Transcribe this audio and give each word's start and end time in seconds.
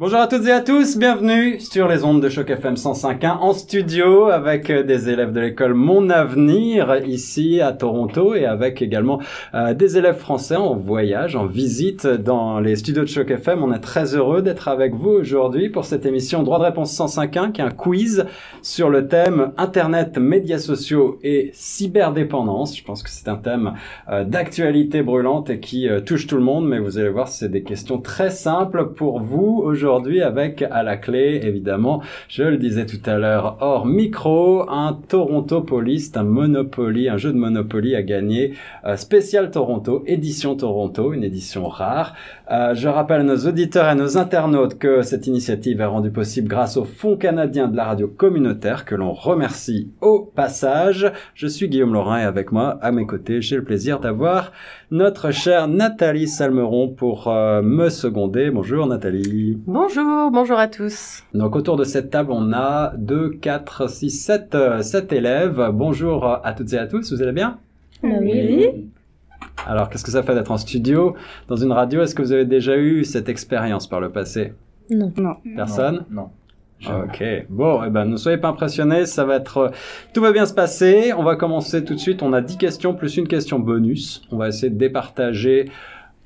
Bonjour 0.00 0.20
à 0.20 0.28
toutes 0.28 0.46
et 0.46 0.52
à 0.52 0.60
tous, 0.60 0.96
bienvenue 0.96 1.58
sur 1.58 1.88
les 1.88 2.04
ondes 2.04 2.22
de 2.22 2.28
Choc 2.28 2.48
FM 2.48 2.74
105.1 2.74 3.38
en 3.38 3.52
studio 3.52 4.26
avec 4.26 4.70
des 4.70 5.08
élèves 5.08 5.32
de 5.32 5.40
l'école 5.40 5.74
Mon 5.74 6.08
Avenir 6.08 7.00
ici 7.04 7.60
à 7.60 7.72
Toronto 7.72 8.32
et 8.36 8.46
avec 8.46 8.80
également 8.80 9.20
euh, 9.54 9.74
des 9.74 9.98
élèves 9.98 10.18
français 10.18 10.54
en 10.54 10.76
voyage, 10.76 11.34
en 11.34 11.46
visite 11.46 12.06
dans 12.06 12.60
les 12.60 12.76
studios 12.76 13.02
de 13.02 13.08
Choc 13.08 13.28
FM. 13.28 13.64
On 13.64 13.72
est 13.72 13.80
très 13.80 14.14
heureux 14.14 14.40
d'être 14.40 14.68
avec 14.68 14.94
vous 14.94 15.10
aujourd'hui 15.10 15.68
pour 15.68 15.84
cette 15.84 16.06
émission 16.06 16.44
Droit 16.44 16.60
de 16.60 16.66
réponse 16.66 16.96
105.1 16.96 17.50
qui 17.50 17.60
est 17.60 17.64
un 17.64 17.70
quiz 17.70 18.24
sur 18.62 18.90
le 18.90 19.08
thème 19.08 19.50
Internet, 19.56 20.16
médias 20.16 20.60
sociaux 20.60 21.18
et 21.24 21.50
cyberdépendance. 21.54 22.76
Je 22.78 22.84
pense 22.84 23.02
que 23.02 23.10
c'est 23.10 23.26
un 23.26 23.34
thème 23.34 23.72
euh, 24.08 24.22
d'actualité 24.22 25.02
brûlante 25.02 25.50
et 25.50 25.58
qui 25.58 25.88
euh, 25.88 26.00
touche 26.00 26.28
tout 26.28 26.36
le 26.36 26.44
monde, 26.44 26.68
mais 26.68 26.78
vous 26.78 26.98
allez 26.98 27.08
voir, 27.08 27.26
c'est 27.26 27.48
des 27.48 27.64
questions 27.64 27.98
très 27.98 28.30
simples 28.30 28.90
pour 28.94 29.18
vous 29.18 29.60
aujourd'hui 29.64 29.87
aujourd'hui 29.88 30.20
avec 30.20 30.62
à 30.70 30.82
la 30.82 30.96
clé, 30.96 31.40
évidemment, 31.42 32.02
je 32.28 32.42
le 32.42 32.58
disais 32.58 32.84
tout 32.84 33.00
à 33.06 33.16
l'heure, 33.16 33.56
hors 33.60 33.86
micro, 33.86 34.68
un 34.68 34.98
Toronto 35.08 35.62
Police, 35.62 36.12
un 36.14 36.24
Monopoly, 36.24 37.08
un 37.08 37.16
jeu 37.16 37.32
de 37.32 37.38
Monopoly 37.38 37.94
à 37.94 38.02
gagner, 38.02 38.52
euh, 38.84 38.96
spécial 38.96 39.50
Toronto, 39.50 40.02
édition 40.06 40.56
Toronto, 40.56 41.14
une 41.14 41.24
édition 41.24 41.68
rare. 41.68 42.14
Euh, 42.50 42.74
je 42.74 42.88
rappelle 42.88 43.22
à 43.22 43.24
nos 43.24 43.46
auditeurs 43.46 43.86
et 43.86 43.90
à 43.90 43.94
nos 43.94 44.18
internautes 44.18 44.78
que 44.78 45.00
cette 45.02 45.26
initiative 45.26 45.80
est 45.80 45.86
rendue 45.86 46.10
possible 46.10 46.48
grâce 46.48 46.76
au 46.76 46.84
Fonds 46.84 47.16
canadien 47.16 47.68
de 47.68 47.76
la 47.76 47.84
radio 47.84 48.08
communautaire 48.08 48.84
que 48.84 48.94
l'on 48.94 49.12
remercie 49.12 49.90
au 50.02 50.20
passage. 50.20 51.10
Je 51.34 51.46
suis 51.46 51.68
Guillaume 51.68 51.94
Laurin 51.94 52.18
et 52.18 52.24
avec 52.24 52.52
moi, 52.52 52.78
à 52.82 52.92
mes 52.92 53.06
côtés, 53.06 53.40
j'ai 53.40 53.56
le 53.56 53.64
plaisir 53.64 54.00
d'avoir 54.00 54.52
notre 54.90 55.30
chère 55.30 55.68
Nathalie 55.68 56.28
Salmeron 56.28 56.88
pour 56.88 57.28
euh, 57.28 57.62
me 57.62 57.88
seconder. 57.88 58.50
Bonjour 58.50 58.86
Nathalie. 58.86 59.58
Bonjour, 59.80 60.32
bonjour 60.32 60.58
à 60.58 60.66
tous. 60.66 61.22
Donc 61.34 61.54
autour 61.54 61.76
de 61.76 61.84
cette 61.84 62.10
table, 62.10 62.32
on 62.32 62.52
a 62.52 62.94
2, 62.96 63.30
4, 63.40 63.88
6, 63.88 64.10
7, 64.10 64.56
7 64.82 65.12
élèves. 65.12 65.70
Bonjour 65.72 66.26
à 66.26 66.52
toutes 66.52 66.72
et 66.72 66.78
à 66.78 66.88
tous, 66.88 67.12
vous 67.12 67.22
allez 67.22 67.30
bien? 67.30 67.60
Oui. 68.02 68.90
Alors 69.68 69.88
qu'est-ce 69.88 70.04
que 70.04 70.10
ça 70.10 70.24
fait 70.24 70.34
d'être 70.34 70.50
en 70.50 70.56
studio 70.56 71.14
dans 71.46 71.54
une 71.54 71.70
radio? 71.70 72.02
Est-ce 72.02 72.16
que 72.16 72.22
vous 72.22 72.32
avez 72.32 72.44
déjà 72.44 72.76
eu 72.76 73.04
cette 73.04 73.28
expérience 73.28 73.86
par 73.86 74.00
le 74.00 74.10
passé? 74.10 74.52
Non. 74.90 75.12
Non. 75.16 75.36
Personne? 75.54 76.04
Non. 76.10 76.30
Ok. 76.84 77.22
Bon, 77.48 77.84
eh 77.84 77.90
ben, 77.90 78.04
ne 78.04 78.16
soyez 78.16 78.38
pas 78.38 78.48
impressionnés, 78.48 79.06
ça 79.06 79.24
va 79.24 79.36
être, 79.36 79.70
tout 80.12 80.20
va 80.20 80.32
bien 80.32 80.46
se 80.46 80.54
passer. 80.54 81.12
On 81.16 81.22
va 81.22 81.36
commencer 81.36 81.84
tout 81.84 81.94
de 81.94 82.00
suite. 82.00 82.24
On 82.24 82.32
a 82.32 82.40
10 82.40 82.56
questions 82.58 82.94
plus 82.94 83.16
une 83.16 83.28
question 83.28 83.60
bonus. 83.60 84.22
On 84.32 84.38
va 84.38 84.48
essayer 84.48 84.70
de 84.70 84.78
départager 84.78 85.70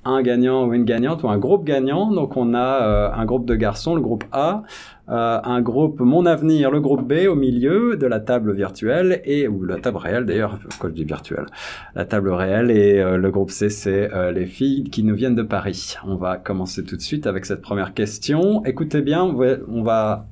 un 0.04 0.22
gagnant 0.22 0.66
ou 0.66 0.74
une 0.74 0.84
gagnante 0.84 1.22
ou 1.22 1.28
un 1.28 1.38
groupe 1.38 1.64
gagnant. 1.64 2.10
Donc 2.10 2.36
on 2.36 2.54
a 2.54 2.82
euh, 2.82 3.12
un 3.12 3.24
groupe 3.24 3.46
de 3.46 3.54
garçons, 3.54 3.94
le 3.94 4.00
groupe 4.00 4.24
A, 4.32 4.62
euh, 5.08 5.40
un 5.42 5.60
groupe 5.60 6.00
Mon 6.00 6.26
Avenir, 6.26 6.70
le 6.70 6.80
groupe 6.80 7.06
B 7.06 7.28
au 7.28 7.34
milieu 7.34 7.96
de 7.96 8.06
la 8.06 8.20
table 8.20 8.52
virtuelle 8.52 9.20
et 9.24 9.48
ou 9.48 9.64
la 9.64 9.78
table 9.78 9.98
réelle 9.98 10.26
d'ailleurs, 10.26 10.58
pourquoi 10.58 10.90
je 10.90 10.94
dis 10.94 11.04
virtuelle, 11.04 11.46
la 11.94 12.04
table 12.04 12.30
réelle 12.30 12.70
et 12.70 12.98
euh, 12.98 13.16
le 13.16 13.30
groupe 13.30 13.50
C 13.50 13.68
c'est 13.68 14.10
les 14.32 14.46
filles 14.46 14.84
qui 14.84 15.02
nous 15.04 15.14
viennent 15.14 15.34
de 15.34 15.42
Paris. 15.42 15.96
On 16.06 16.16
va 16.16 16.36
commencer 16.36 16.84
tout 16.84 16.96
de 16.96 17.00
suite 17.00 17.26
avec 17.26 17.44
cette 17.44 17.62
première 17.62 17.94
question. 17.94 18.64
Écoutez 18.64 19.02
bien, 19.02 19.22
on 19.22 19.82
va 19.82 20.26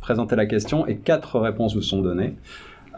présenter 0.00 0.36
la 0.36 0.46
question 0.46 0.86
et 0.86 0.96
quatre 0.96 1.38
réponses 1.38 1.74
vous 1.74 1.82
sont 1.82 2.00
données. 2.00 2.36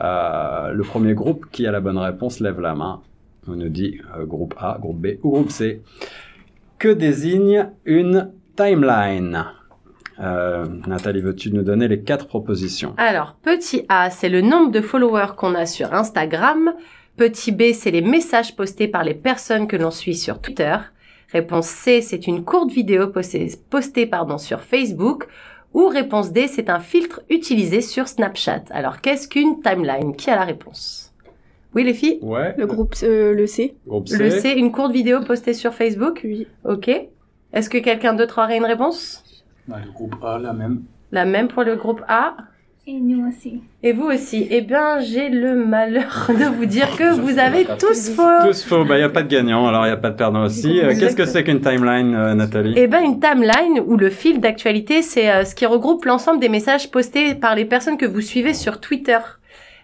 Le 0.00 0.82
premier 0.82 1.14
groupe 1.14 1.46
qui 1.50 1.66
a 1.66 1.72
la 1.72 1.80
bonne 1.80 1.98
réponse 1.98 2.40
lève 2.40 2.60
la 2.60 2.74
main. 2.74 3.00
On 3.48 3.56
nous 3.56 3.68
dit 3.68 4.00
euh, 4.16 4.26
groupe 4.26 4.54
A, 4.58 4.78
groupe 4.80 5.00
B 5.00 5.06
ou 5.22 5.30
groupe 5.30 5.50
C. 5.50 5.82
Que 6.78 6.88
désigne 6.88 7.70
une 7.84 8.32
timeline? 8.56 9.46
Euh, 10.20 10.66
Nathalie, 10.86 11.20
veux-tu 11.20 11.52
nous 11.52 11.62
donner 11.62 11.88
les 11.88 12.02
quatre 12.02 12.26
propositions? 12.26 12.94
Alors, 12.96 13.36
petit 13.42 13.84
A, 13.88 14.10
c'est 14.10 14.28
le 14.28 14.40
nombre 14.40 14.70
de 14.70 14.80
followers 14.80 15.34
qu'on 15.36 15.54
a 15.54 15.64
sur 15.64 15.94
Instagram. 15.94 16.74
Petit 17.16 17.52
B, 17.52 17.72
c'est 17.72 17.90
les 17.90 18.02
messages 18.02 18.54
postés 18.54 18.88
par 18.88 19.04
les 19.04 19.14
personnes 19.14 19.66
que 19.66 19.76
l'on 19.76 19.90
suit 19.90 20.16
sur 20.16 20.40
Twitter. 20.40 20.76
Réponse 21.32 21.66
C, 21.66 22.00
c'est 22.00 22.26
une 22.26 22.44
courte 22.44 22.70
vidéo 22.70 23.08
postée, 23.08 23.48
sur 24.38 24.60
Facebook. 24.60 25.28
Ou 25.74 25.86
réponse 25.86 26.32
D, 26.32 26.46
c'est 26.48 26.70
un 26.70 26.80
filtre 26.80 27.20
utilisé 27.28 27.80
sur 27.80 28.08
Snapchat. 28.08 28.64
Alors 28.70 29.00
qu'est-ce 29.00 29.28
qu'une 29.28 29.60
timeline? 29.60 30.16
Qui 30.16 30.30
a 30.30 30.36
la 30.36 30.44
réponse? 30.44 31.07
Oui 31.74 31.84
les 31.84 31.94
filles 31.94 32.18
Ouais. 32.22 32.54
Le 32.56 32.66
groupe 32.66 32.94
euh, 33.02 33.34
le 33.34 33.46
C. 33.46 33.76
Groupe 33.86 34.08
C. 34.08 34.16
Le 34.16 34.30
C, 34.30 34.54
une 34.56 34.72
courte 34.72 34.92
vidéo 34.92 35.20
postée 35.20 35.54
sur 35.54 35.74
Facebook 35.74 36.20
Oui. 36.24 36.46
Ok. 36.64 36.88
Est-ce 37.52 37.70
que 37.70 37.78
quelqu'un 37.78 38.14
d'autre 38.14 38.42
aurait 38.42 38.56
une 38.58 38.64
réponse? 38.64 39.24
Bah, 39.66 39.76
le 39.84 39.90
groupe 39.92 40.16
A, 40.22 40.38
la 40.38 40.52
même. 40.52 40.82
La 41.12 41.24
même 41.24 41.48
pour 41.48 41.62
le 41.62 41.76
groupe 41.76 42.02
A 42.08 42.36
et 42.88 43.00
nous 43.00 43.28
aussi. 43.28 43.60
Et 43.82 43.92
vous 43.92 44.06
aussi. 44.06 44.48
Eh 44.50 44.62
bien, 44.62 44.98
j'ai 45.00 45.28
le 45.28 45.54
malheur 45.66 46.26
de 46.30 46.44
vous 46.56 46.64
dire 46.64 46.96
que 46.96 47.20
vous 47.20 47.38
avez 47.38 47.66
tous 47.78 48.10
faux. 48.10 48.46
Tous 48.46 48.64
faux. 48.64 48.84
Bah, 48.86 48.96
il 48.96 49.00
n'y 49.00 49.04
a 49.04 49.10
pas 49.10 49.22
de 49.22 49.28
gagnant, 49.28 49.66
alors 49.66 49.84
il 49.84 49.90
n'y 49.90 49.94
a 49.94 49.98
pas 49.98 50.08
de 50.08 50.16
perdant 50.16 50.44
aussi. 50.44 50.80
Euh, 50.80 50.94
Qu'est-ce 50.98 51.14
que 51.14 51.26
c'est 51.26 51.44
qu'une 51.44 51.60
timeline, 51.60 52.14
euh, 52.14 52.34
Nathalie? 52.34 52.72
Eh 52.76 52.86
ben, 52.86 53.02
une 53.02 53.20
timeline 53.20 53.80
ou 53.86 53.98
le 53.98 54.08
fil 54.08 54.40
d'actualité, 54.40 55.02
c'est 55.02 55.30
euh, 55.30 55.44
ce 55.44 55.54
qui 55.54 55.66
regroupe 55.66 56.06
l'ensemble 56.06 56.40
des 56.40 56.48
messages 56.48 56.90
postés 56.90 57.34
par 57.34 57.54
les 57.54 57.66
personnes 57.66 57.98
que 57.98 58.06
vous 58.06 58.22
suivez 58.22 58.54
sur 58.54 58.80
Twitter. 58.80 59.18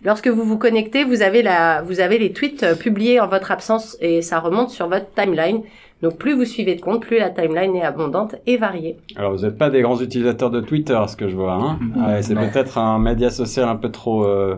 Lorsque 0.04 0.28
vous 0.28 0.44
vous 0.44 0.58
connectez, 0.58 1.02
vous 1.02 1.22
avez 1.22 1.42
la, 1.42 1.80
vous 1.80 2.00
avez 2.00 2.18
les 2.18 2.32
tweets 2.32 2.62
euh, 2.62 2.74
publiés 2.74 3.20
en 3.20 3.26
votre 3.26 3.50
absence 3.50 3.96
et 4.00 4.20
ça 4.20 4.38
remonte 4.38 4.68
sur 4.68 4.86
votre 4.86 5.10
timeline. 5.14 5.62
Donc 6.02 6.18
plus 6.18 6.34
vous 6.34 6.44
suivez 6.44 6.74
de 6.74 6.80
compte, 6.80 7.02
plus 7.02 7.18
la 7.18 7.30
timeline 7.30 7.74
est 7.76 7.82
abondante 7.82 8.36
et 8.46 8.56
variée. 8.56 8.98
Alors 9.16 9.32
vous 9.34 9.44
n'êtes 9.44 9.56
pas 9.56 9.70
des 9.70 9.80
grands 9.82 10.00
utilisateurs 10.00 10.50
de 10.50 10.60
Twitter, 10.60 11.00
ce 11.08 11.16
que 11.16 11.28
je 11.28 11.36
vois. 11.36 11.54
Hein 11.54 11.78
ouais, 11.96 12.22
c'est 12.22 12.34
peut-être 12.34 12.78
un 12.78 12.98
média 12.98 13.30
social 13.30 13.68
un 13.68 13.76
peu 13.76 13.90
trop, 13.90 14.24
euh, 14.24 14.56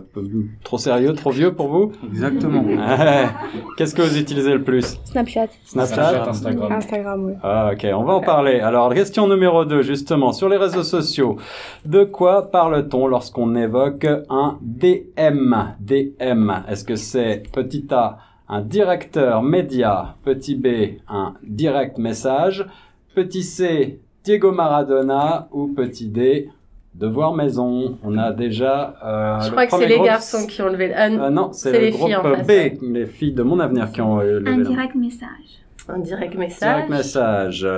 trop 0.64 0.78
sérieux, 0.78 1.12
trop 1.12 1.30
vieux 1.30 1.54
pour 1.54 1.68
vous 1.68 1.92
Exactement. 2.10 2.64
Qu'est-ce 3.76 3.94
que 3.94 4.02
vous 4.02 4.18
utilisez 4.18 4.54
le 4.54 4.62
plus? 4.62 4.98
Snapchat. 5.04 5.48
Snapchat, 5.64 5.94
Snapchat, 5.94 6.30
Instagram. 6.30 6.72
Instagram, 6.72 7.24
oui. 7.24 7.32
Ah, 7.42 7.70
ok, 7.72 7.86
on 7.94 8.04
va 8.04 8.14
en 8.14 8.20
parler. 8.20 8.60
Alors, 8.60 8.92
question 8.94 9.28
numéro 9.28 9.64
2, 9.64 9.82
justement, 9.82 10.32
sur 10.32 10.48
les 10.48 10.56
réseaux 10.56 10.82
sociaux. 10.82 11.36
De 11.84 12.04
quoi 12.04 12.50
parle-t-on 12.50 13.06
lorsqu'on 13.06 13.54
évoque 13.54 14.06
un 14.28 14.58
DM 14.62 15.56
DM, 15.80 16.52
est-ce 16.68 16.84
que 16.84 16.96
c'est 16.96 17.42
petit 17.52 17.86
a 17.90 18.18
un 18.48 18.60
directeur 18.60 19.42
média, 19.42 20.16
petit 20.24 20.54
b 20.54 21.00
un 21.08 21.34
direct 21.42 21.98
message, 21.98 22.66
petit 23.14 23.42
c 23.42 24.00
Diego 24.24 24.52
Maradona 24.52 25.48
ou 25.52 25.68
petit 25.68 26.08
d 26.08 26.50
Devoir 26.94 27.34
maison, 27.34 27.98
on 28.02 28.16
a 28.16 28.32
déjà. 28.32 28.94
Euh, 29.04 29.40
Je 29.42 29.50
crois 29.50 29.66
que 29.66 29.76
c'est 29.76 29.86
les 29.86 30.00
garçons 30.00 30.46
qui 30.46 30.62
ont 30.62 30.68
levé. 30.68 30.94
Euh, 30.94 31.26
euh, 31.26 31.30
non, 31.30 31.52
c'est 31.52 31.70
le 31.72 31.78
les 31.78 31.90
groupe 31.90 32.06
filles 32.06 32.16
en 32.16 32.22
B, 32.22 32.46
face, 32.46 32.78
les 32.80 33.04
filles 33.04 33.34
de 33.34 33.42
mon 33.42 33.60
avenir 33.60 33.92
qui 33.92 34.00
ont 34.00 34.16
levé. 34.16 34.50
Un 34.50 34.58
direct 34.58 34.94
message. 34.94 35.60
Un 35.90 35.98
direct 35.98 36.34
message. 36.36 36.86
Direct 36.86 36.88
message. 36.88 37.68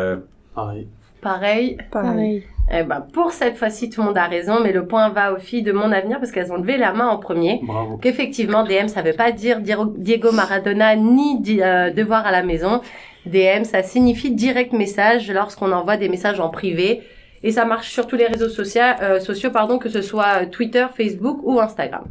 Pareil. 0.54 0.86
Pareil. 1.20 1.78
Pareil. 1.90 2.44
Eh 2.70 2.82
ben, 2.82 3.00
pour 3.00 3.32
cette 3.32 3.56
fois-ci, 3.56 3.88
tout 3.88 4.02
le 4.02 4.08
monde 4.08 4.18
a 4.18 4.26
raison, 4.26 4.60
mais 4.62 4.72
le 4.72 4.86
point 4.86 5.08
va 5.08 5.32
aux 5.32 5.38
filles 5.38 5.62
de 5.62 5.72
mon 5.72 5.90
avenir 5.90 6.18
parce 6.18 6.32
qu'elles 6.32 6.52
ont 6.52 6.58
levé 6.58 6.76
la 6.76 6.92
main 6.92 7.08
en 7.08 7.16
premier. 7.16 7.60
Bravo. 7.62 7.96
Qu'effectivement, 7.96 8.62
DM, 8.62 8.88
ça 8.88 9.00
veut 9.00 9.14
pas 9.14 9.32
dire 9.32 9.60
Diego 9.60 10.32
Maradona 10.32 10.94
ni 10.94 11.42
euh, 11.62 11.90
devoir 11.90 12.26
à 12.26 12.30
la 12.30 12.42
maison. 12.42 12.82
DM, 13.24 13.64
ça 13.64 13.82
signifie 13.82 14.32
direct 14.32 14.72
message 14.72 15.30
lorsqu'on 15.30 15.72
envoie 15.72 15.96
des 15.96 16.10
messages 16.10 16.40
en 16.40 16.50
privé. 16.50 17.02
Et 17.42 17.52
ça 17.52 17.64
marche 17.64 17.90
sur 17.90 18.06
tous 18.06 18.16
les 18.16 18.26
réseaux 18.26 18.48
sociaux, 18.48 18.82
euh, 19.00 19.20
sociaux 19.20 19.50
pardon, 19.50 19.78
que 19.78 19.88
ce 19.88 20.02
soit 20.02 20.46
Twitter, 20.46 20.86
Facebook 20.94 21.38
ou 21.44 21.60
Instagram. 21.60 22.04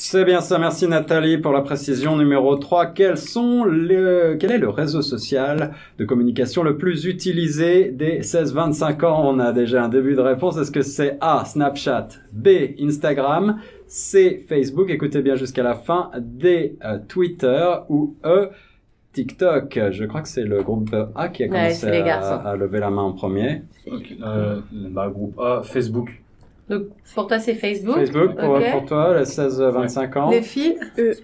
C'est 0.00 0.24
bien 0.24 0.40
ça, 0.40 0.60
merci 0.60 0.86
Nathalie 0.86 1.38
pour 1.38 1.52
la 1.52 1.60
précision 1.60 2.16
numéro 2.16 2.54
3. 2.56 2.86
Quels 2.86 3.16
sont 3.18 3.64
le, 3.64 4.36
quel 4.38 4.52
est 4.52 4.58
le 4.58 4.68
réseau 4.68 5.02
social 5.02 5.72
de 5.98 6.04
communication 6.04 6.62
le 6.62 6.78
plus 6.78 7.04
utilisé 7.04 7.90
des 7.90 8.20
16-25 8.20 9.04
ans? 9.04 9.28
On 9.28 9.40
a 9.40 9.52
déjà 9.52 9.84
un 9.84 9.88
début 9.88 10.14
de 10.14 10.20
réponse. 10.20 10.56
Est-ce 10.56 10.70
que 10.70 10.82
c'est 10.82 11.18
A, 11.20 11.44
Snapchat, 11.44 12.10
B, 12.32 12.48
Instagram, 12.80 13.58
C, 13.88 14.44
Facebook, 14.48 14.88
écoutez 14.88 15.20
bien 15.20 15.34
jusqu'à 15.34 15.64
la 15.64 15.74
fin, 15.74 16.12
D, 16.16 16.76
euh, 16.84 16.98
Twitter? 17.08 17.68
Ou 17.88 18.14
E, 18.24 18.50
TikTok? 19.14 19.80
Je 19.90 20.04
crois 20.04 20.20
que 20.20 20.28
c'est 20.28 20.44
le 20.44 20.62
groupe 20.62 20.94
A 21.16 21.28
qui 21.28 21.42
a 21.42 21.46
Ouais, 21.48 21.72
commencé 21.74 21.88
à, 22.08 22.36
à 22.36 22.54
lever 22.54 22.78
la 22.78 22.90
main 22.90 23.02
en 23.02 23.14
premier. 23.14 23.62
Ok. 23.90 24.14
Euh, 24.22 24.60
bah, 24.70 25.08
groupe 25.12 25.40
A, 25.40 25.62
Facebook. 25.64 26.22
Donc 26.68 26.82
pour 27.14 27.26
toi 27.26 27.38
c'est 27.38 27.54
Facebook. 27.54 27.96
Facebook 27.96 28.36
pour, 28.36 28.50
ok. 28.50 28.72
pour 28.72 28.84
toi, 28.84 29.18
les 29.18 29.24
16-25 29.24 30.18
ans. 30.18 30.30
Les 30.30 30.42
filles, 30.42 30.78
E. 30.98 31.14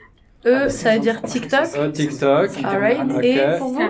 E, 0.47 0.69
ça 0.69 0.95
veut 0.95 1.01
dire 1.01 1.23
TikTok. 1.23 1.69
Euh, 1.77 1.91
TikTok. 1.91 2.51
Alright. 2.63 3.01
Et 3.23 3.41
pour 3.59 3.69
vous 3.69 3.81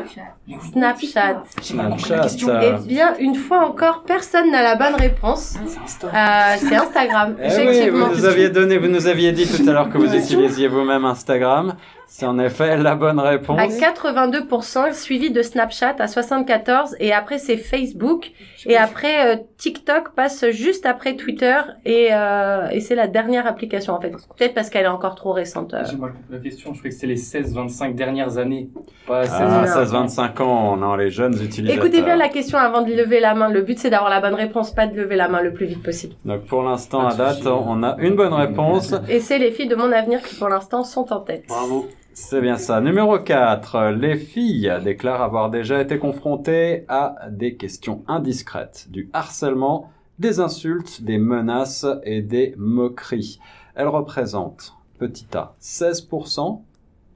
Snapchat. 0.73 1.43
Snapchat. 1.61 2.27
Eh 2.39 2.49
euh, 2.49 2.79
bien, 2.87 3.17
une 3.19 3.35
fois 3.35 3.67
encore, 3.67 4.05
personne 4.07 4.53
n'a 4.53 4.63
la 4.63 4.77
bonne 4.77 4.95
réponse. 4.95 5.57
Euh, 5.57 6.09
c'est 6.59 6.77
Instagram. 6.77 7.35
Eh 7.43 7.47
oui, 7.47 7.63
Effectivement. 7.63 8.07
vous 8.07 8.15
nous 8.15 8.25
aviez 8.25 8.51
donné, 8.51 8.79
vous 8.79 8.89
nous 8.89 9.07
aviez 9.09 9.33
dit 9.33 9.49
tout 9.49 9.69
à 9.69 9.73
l'heure 9.73 9.91
que 9.91 9.99
vous 9.99 10.15
utilisiez 10.15 10.69
vous-même 10.69 11.05
Instagram. 11.05 11.75
C'est 12.07 12.27
en 12.27 12.39
effet 12.39 12.77
la 12.77 12.95
bonne 12.95 13.19
réponse. 13.19 13.59
À 13.59 13.67
82%, 13.67 14.93
suivi 14.93 15.31
de 15.31 15.43
Snapchat 15.43 15.97
à 15.99 16.07
74%, 16.07 16.95
et 17.01 17.13
après 17.13 17.39
c'est 17.39 17.57
Facebook, 17.57 18.31
et 18.67 18.77
après 18.77 19.35
euh, 19.35 19.37
TikTok 19.59 20.15
passe 20.15 20.49
juste 20.51 20.87
après 20.87 21.17
Twitter, 21.17 21.57
et, 21.85 22.09
euh, 22.13 22.69
et 22.71 22.81
c'est 22.81 22.95
la 22.95 23.09
dernière 23.09 23.47
application 23.47 23.95
en 23.95 24.01
fait. 24.01 24.11
Peut-être 24.11 24.55
parce 24.55 24.71
qu'elle 24.71 24.85
est 24.85 24.89
encore 24.89 25.15
trop 25.17 25.33
récente. 25.33 25.75
euh. 25.75 25.83
J'ai 25.91 25.97
mal 25.97 26.13
compris 26.13 26.33
la 26.33 26.39
question. 26.39 26.73
Je 26.75 26.79
crois 26.79 26.91
que 26.91 26.97
c'est 26.97 27.07
les 27.07 27.17
16-25 27.17 27.95
dernières 27.95 28.39
années. 28.39 28.69
Pas 29.07 29.25
16 29.25 29.33
Ah, 29.35 29.65
C'est 29.67 29.85
16-25 29.93 30.43
ans, 30.43 30.77
non, 30.77 30.95
les 30.97 31.11
jeunes 31.11 31.35
utilisateurs. 31.43 31.85
Écoutez 31.85 32.03
bien 32.03 32.17
la 32.17 32.29
question 32.29 32.59
avant 32.59 32.83
de 32.83 32.93
lever 32.93 33.21
la 33.21 33.35
main. 33.35 33.49
Le 33.49 33.63
but 33.63 33.79
c'est 33.79 33.91
d'avoir 33.91 34.11
la 34.11 34.21
bonne 34.21 34.35
réponse, 34.35 34.73
pas 34.73 34.87
de 34.87 34.95
lever 34.95 35.17
la 35.17 35.29
main 35.29 35.43
le 35.43 35.53
plus 35.53 35.67
vite 35.67 35.83
possible. 35.83 36.15
Donc 36.25 36.43
pour 36.47 36.63
l'instant, 36.63 37.09
à 37.09 37.15
date, 37.15 37.45
on 37.47 37.83
a 37.83 37.97
une 37.99 38.15
bonne 38.15 38.33
réponse. 38.35 38.95
Et 39.09 39.21
c'est 39.21 39.39
les 39.39 39.51
filles 39.51 39.69
de 39.69 39.75
mon 39.77 39.91
avenir 39.93 40.23
qui 40.23 40.37
pour 40.37 40.49
l'instant 40.49 40.85
sont 40.85 41.13
en 41.13 41.21
tête. 41.21 41.45
Bravo. 41.49 41.89
C'est 42.17 42.41
bien 42.41 42.59
ça. 42.59 42.81
Numéro 42.81 43.19
4. 43.19 43.91
Les 43.91 44.17
filles 44.17 44.73
déclarent 44.85 45.21
avoir 45.21 45.51
déjà 45.51 45.81
été 45.81 45.99
confrontées 45.99 46.85
à 46.87 47.17
des 47.29 47.57
questions 47.57 48.05
indiscrètes, 48.07 48.87
du 48.89 49.11
harcèlement, 49.13 49.91
des 50.21 50.39
insultes, 50.39 51.03
des 51.03 51.19
menaces 51.19 51.85
et 52.05 52.23
des 52.23 52.55
moqueries. 52.57 53.41
Elles 53.75 53.89
représentent 53.89 54.75
petit 55.01 55.27
a 55.35 55.57
16%, 55.61 56.61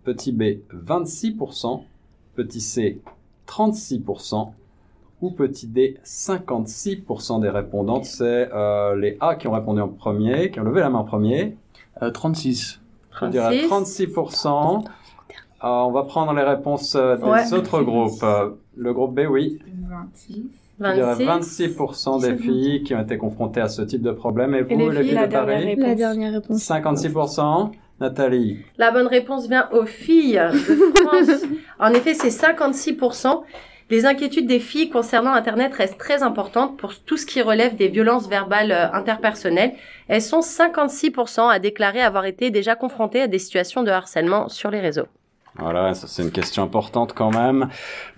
petit 0.03 0.33
b 0.33 0.43
26%, 0.75 1.85
petit 2.35 2.61
c 2.61 3.01
36% 3.47 4.51
ou 5.21 5.31
petit 5.31 5.69
d 5.69 5.97
56% 6.05 7.41
des 7.41 7.51
répondantes. 7.51 8.05
C'est 8.05 8.49
euh, 8.53 8.97
les 8.97 9.17
A 9.21 9.37
qui 9.37 9.47
ont 9.47 9.53
répondu 9.53 9.81
en 9.81 9.87
premier, 9.87 10.51
qui 10.51 10.59
ont 10.59 10.65
levé 10.65 10.81
la 10.81 10.91
main 10.91 10.99
en 10.99 11.05
premier. 11.05 11.57
Euh, 12.03 12.11
36. 12.11 12.81
Je 13.21 13.27
dirais 13.27 13.63
36. 13.67 14.07
36%. 14.07 14.85
Euh, 15.65 15.67
on 15.67 15.91
va 15.91 16.05
prendre 16.05 16.33
les 16.35 16.43
réponses 16.43 16.95
euh, 16.95 17.17
des 17.17 17.25
Ouais. 17.25 17.53
autres 17.53 17.83
groupes. 17.83 18.23
Euh, 18.23 18.51
le 18.77 18.93
groupe 18.93 19.15
B, 19.15 19.21
oui. 19.29 19.59
26. 19.91 20.45
Je 20.81 20.93
dirais 20.95 21.25
26. 21.25 21.67
26% 21.77 22.21
des 22.23 22.37
filles 22.37 22.83
qui 22.85 22.95
ont 22.95 23.01
été 23.03 23.19
confrontées 23.19 23.61
à 23.61 23.69
ce 23.69 23.83
type 23.83 24.03
de 24.03 24.13
problème. 24.13 24.55
Et 24.55 24.63
vous, 24.63 24.71
Et 24.71 24.77
les 24.77 24.91
les 24.91 25.03
filles, 25.03 25.19
de 25.19 25.27
Paris 25.27 25.65
réponse. 25.65 25.85
La 25.85 25.95
dernière 25.97 26.33
réponse. 26.33 26.59
56%. 26.63 27.73
Nathalie 28.01 28.59
La 28.77 28.93
bonne 28.93 29.09
réponse 29.09 29.49
vient 29.49 29.69
aux 29.73 29.85
filles 29.85 30.41
de 30.53 30.99
France. 31.01 31.43
en 31.81 31.91
effet, 31.93 32.15
c'est 32.15 32.29
56%. 32.29 33.43
Les 33.91 34.05
inquiétudes 34.05 34.47
des 34.47 34.61
filles 34.61 34.91
concernant 34.91 35.33
Internet 35.33 35.73
restent 35.75 35.99
très 35.99 36.23
importantes 36.23 36.77
pour 36.77 36.95
tout 36.95 37.17
ce 37.17 37.25
qui 37.25 37.41
relève 37.41 37.75
des 37.75 37.89
violences 37.89 38.29
verbales 38.29 38.71
euh, 38.71 38.93
interpersonnelles. 38.93 39.75
Elles 40.09 40.21
sont 40.21 40.41
56% 40.41 41.49
à 41.49 41.59
déclarer 41.59 42.03
avoir 42.03 42.27
été 42.27 42.51
déjà 42.51 42.75
confrontées 42.75 43.23
à 43.23 43.29
des 43.29 43.39
situations 43.39 43.83
de 43.83 43.91
harcèlement 43.91 44.51
sur 44.51 44.71
les 44.71 44.81
réseaux. 44.81 45.07
Voilà, 45.59 45.93
ça 45.95 46.07
c'est 46.07 46.23
une 46.23 46.31
question 46.31 46.63
importante 46.63 47.13
quand 47.15 47.35
même. 47.35 47.69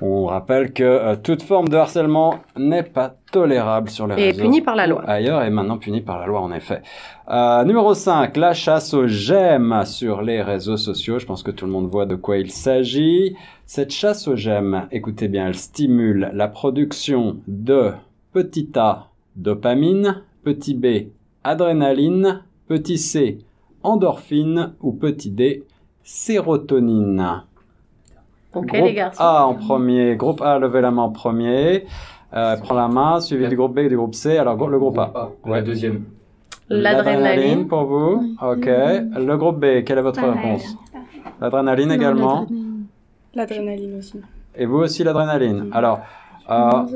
On 0.02 0.26
rappelle 0.26 0.72
que 0.72 0.84
euh, 0.84 1.16
toute 1.16 1.42
forme 1.42 1.68
de 1.68 1.76
harcèlement 1.76 2.40
n'est 2.56 2.82
pas 2.82 3.14
tolérable 3.32 3.88
sur 3.88 4.06
les 4.06 4.20
Et 4.20 4.26
réseaux. 4.26 4.42
punie 4.42 4.60
par 4.60 4.76
la 4.76 4.86
loi. 4.86 5.02
Ailleurs 5.06 5.42
et 5.42 5.50
maintenant 5.50 5.78
puni 5.78 6.02
par 6.02 6.18
la 6.18 6.26
loi 6.26 6.40
en 6.40 6.52
effet. 6.52 6.82
Euh, 7.30 7.64
numéro 7.64 7.94
5, 7.94 8.36
la 8.36 8.52
chasse 8.52 8.92
aux 8.92 9.06
j'aime 9.06 9.82
sur 9.86 10.20
les 10.20 10.42
réseaux 10.42 10.76
sociaux. 10.76 11.18
Je 11.18 11.26
pense 11.26 11.42
que 11.42 11.50
tout 11.50 11.64
le 11.64 11.72
monde 11.72 11.88
voit 11.88 12.06
de 12.06 12.16
quoi 12.16 12.36
il 12.36 12.50
s'agit. 12.50 13.36
Cette 13.64 13.92
chasse 13.92 14.28
aux 14.28 14.36
j'aime, 14.36 14.88
écoutez 14.90 15.28
bien, 15.28 15.46
elle 15.46 15.54
stimule 15.54 16.30
la 16.34 16.48
production 16.48 17.38
de 17.46 17.92
petit 18.32 18.68
a, 18.76 19.08
dopamine, 19.36 20.22
petit 20.44 20.74
b, 20.74 21.08
adrénaline, 21.44 22.42
petit 22.68 22.98
c, 22.98 23.38
endorphine 23.82 24.74
ou 24.80 24.92
petit 24.92 25.30
d, 25.30 25.64
sérotonine. 26.10 27.44
Ok, 28.52 28.66
Groupe 28.66 28.84
les 28.84 28.94
garçons. 28.94 29.22
A 29.22 29.44
en 29.44 29.54
premier. 29.54 30.16
Groupe 30.16 30.40
A, 30.42 30.58
levez 30.58 30.80
la 30.80 30.90
main 30.90 31.02
en 31.02 31.10
premier. 31.10 31.86
Euh, 32.34 32.56
prends 32.56 32.74
la 32.74 32.88
main, 32.88 33.20
suivi 33.20 33.46
du 33.48 33.56
groupe 33.56 33.74
B 33.74 33.78
et 33.78 33.88
du 33.88 33.96
groupe 33.96 34.14
C. 34.14 34.36
Alors, 34.36 34.56
le 34.68 34.78
groupe 34.78 34.98
A. 34.98 35.30
Ouais, 35.44 35.58
la 35.58 35.62
deuxième. 35.62 36.04
L'adrénaline. 36.68 37.68
pour 37.68 37.84
vous. 37.84 38.34
Ok. 38.42 38.66
Le 38.66 39.36
groupe 39.36 39.60
B, 39.60 39.84
quelle 39.84 39.98
est 39.98 40.02
votre 40.02 40.20
Pareil. 40.20 40.34
réponse 40.40 40.76
L'adrénaline 41.40 41.92
également. 41.92 42.46
L'adrénaline 43.34 43.98
aussi. 43.98 44.20
Et 44.56 44.66
vous 44.66 44.78
aussi 44.78 45.04
l'adrénaline. 45.04 45.68
Alors, 45.72 46.00
euh, 46.48 46.70
ça. 46.70 46.86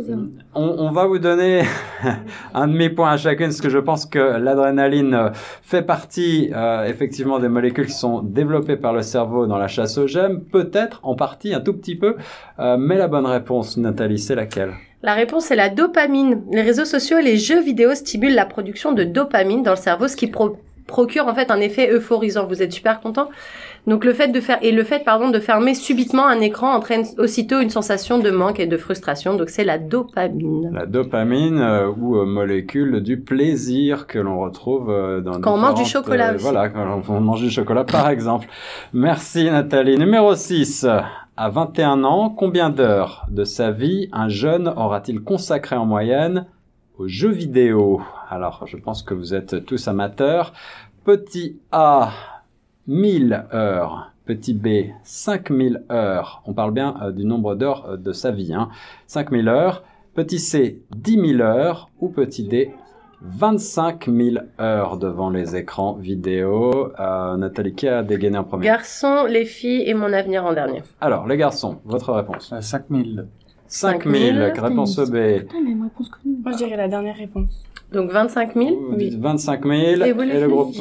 on, 0.55 0.62
on 0.79 0.91
va 0.91 1.06
vous 1.06 1.19
donner 1.19 1.62
un 2.55 2.67
demi-point 2.69 3.11
à 3.12 3.17
chacune, 3.17 3.46
parce 3.46 3.61
que 3.61 3.69
je 3.69 3.79
pense 3.79 4.06
que 4.06 4.19
l'adrénaline 4.19 5.14
euh, 5.14 5.31
fait 5.62 5.82
partie 5.82 6.50
euh, 6.55 6.85
effectivement 6.85 7.38
des 7.38 7.49
molécules 7.49 7.87
qui 7.87 7.93
sont 7.93 8.23
développées 8.23 8.76
par 8.76 8.93
le 8.93 9.02
cerveau 9.02 9.46
dans 9.46 9.58
la 9.58 9.69
chasse 9.69 9.99
aux 9.99 10.06
gemmes, 10.06 10.41
peut-être 10.41 11.00
en 11.02 11.14
partie 11.14 11.55
un 11.55 11.61
tout 11.61 11.75
petit 11.75 11.96
peu, 11.96 12.17
euh, 12.58 12.76
mais 12.79 12.96
la 12.96 13.08
bonne 13.08 13.26
réponse, 13.26 13.76
Nathalie, 13.76 14.19
c'est 14.19 14.35
laquelle? 14.35 14.73
La 15.02 15.12
réponse 15.14 15.50
est 15.50 15.56
la 15.56 15.69
dopamine. 15.69 16.43
Les 16.50 16.62
réseaux 16.62 16.87
sociaux 16.87 17.19
et 17.19 17.23
les 17.23 17.37
jeux 17.37 17.61
vidéo 17.62 17.94
stimulent 17.94 18.35
la 18.35 18.46
production 18.46 18.93
de 18.93 19.05
dopamine 19.05 19.62
dans 19.62 19.73
le 19.73 19.76
cerveau, 19.76 20.08
ce 20.08 20.17
qui 20.17 20.29
pro- 20.29 20.56
procure 20.87 21.29
en 21.29 21.35
fait 21.35 21.50
un 21.50 21.61
effet 21.61 21.91
euphorisant. 21.91 22.46
Vous 22.46 22.62
êtes 22.62 22.73
super 22.73 23.00
content. 23.00 23.29
Donc 23.87 24.05
le 24.05 24.15
fait 24.15 24.29
de 24.29 24.41
faire 24.41 24.59
et 24.63 24.73
le 24.73 24.83
fait 24.83 25.05
pardon 25.05 25.29
de 25.29 25.39
fermer 25.39 25.75
subitement 25.75 26.27
un 26.27 26.41
écran 26.41 26.75
entraîne 26.75 27.05
aussitôt 27.19 27.61
une 27.61 27.69
sensation 27.69 28.19
de 28.19 28.31
manque 28.31 28.59
et 28.59 28.67
de 28.67 28.77
frustration. 28.79 29.37
Donc 29.37 29.51
c'est 29.51 29.65
la 29.65 29.79
dopamine. 29.79 30.71
La 30.73 30.87
dopamine 30.87 31.59
euh, 31.59 31.91
ou 31.91 32.17
euh, 32.17 32.25
molécule 32.25 33.03
du 33.03 33.21
plaisir 33.21 34.07
que 34.07 34.19
l'on 34.19 34.41
retrouve 34.41 34.91
euh, 34.91 35.21
dans 35.21 35.41
Quand 35.41 35.55
on 35.55 35.59
mange 35.59 35.75
du 35.75 35.85
chocolat 35.85 36.31
euh, 36.31 36.35
aussi. 36.37 36.45
Voilà, 36.45 36.71
quand 36.71 37.03
on 37.09 37.21
mange 37.21 37.43
du 37.43 37.51
chocolat 37.51 37.85
par 37.85 38.09
exemple. 38.09 38.49
Merci 38.95 39.51
Nathalie. 39.51 39.99
Numéro 39.99 40.35
6. 40.35 40.87
À 41.37 41.49
21 41.49 42.05
ans, 42.05 42.31
combien 42.31 42.71
d'heures 42.71 43.27
de 43.29 43.43
sa 43.43 43.73
vie 43.73 44.09
un 44.13 44.29
jeune 44.29 44.69
aura-t-il 44.69 45.20
consacré 45.20 45.75
en 45.75 45.85
moyenne 45.85 46.47
aux 46.97 47.08
jeux 47.08 47.32
vidéo? 47.32 48.01
Alors, 48.31 48.63
je 48.67 48.77
pense 48.77 49.03
que 49.03 49.15
vous 49.15 49.35
êtes 49.35 49.67
tous 49.67 49.89
amateurs. 49.89 50.53
Petit 51.05 51.58
A, 51.73 52.13
1000 52.86 53.46
heures. 53.53 54.10
Petit 54.26 54.55
B, 54.55 54.69
5000 55.03 55.84
heures. 55.91 56.43
On 56.46 56.55
parle 56.55 56.72
bien 56.72 56.94
euh, 57.03 57.12
du 57.12 57.24
nombre 57.24 57.55
d'heures 57.55 57.86
euh, 57.91 57.96
de 57.96 58.12
sa 58.12 58.31
vie. 58.31 58.55
Hein. 58.55 58.69
5000 59.06 59.48
heures. 59.48 59.84
Petit 60.14 60.38
C, 60.38 60.82
10 60.96 61.36
000 61.36 61.41
heures. 61.43 61.91
Ou 62.00 62.08
petit 62.08 62.44
D, 62.44 62.70
25 63.22 64.06
000 64.06 64.36
heures 64.60 64.98
devant 64.98 65.31
les 65.31 65.56
écrans 65.56 65.94
vidéo. 65.94 66.93
Euh, 66.98 67.36
Nathalie, 67.36 67.74
qui 67.74 67.88
a 67.88 68.03
dégainé 68.03 68.38
en 68.38 68.44
premier? 68.44 68.67
Garçons, 68.67 69.24
les 69.29 69.44
filles 69.44 69.82
et 69.86 69.94
mon 69.94 70.12
avenir 70.12 70.44
en 70.44 70.53
dernier. 70.53 70.82
Alors, 71.00 71.26
les 71.26 71.36
garçons, 71.36 71.81
votre 71.84 72.12
réponse. 72.12 72.53
Euh, 72.53 72.60
5000. 72.60 73.26
5 73.67 74.05
000, 74.05 74.14
5000. 74.14 74.43
réponse 74.60 74.96
B. 74.98 75.38
Putain, 75.38 75.62
même 75.62 75.82
réponse. 75.82 76.10
Moi, 76.24 76.53
je 76.53 76.56
dirais 76.58 76.76
la 76.76 76.88
dernière 76.88 77.17
réponse. 77.17 77.64
Donc 77.93 78.10
25 78.10 78.55
000. 78.55 78.69
Vous 78.91 78.96
dites 78.96 79.19
25 79.19 79.64
000. 79.64 79.74
Et 80.03 80.12
vous, 80.12 80.20
les 80.20 80.41
le 80.41 80.46
filles 80.46 80.48
groupe 80.48 80.74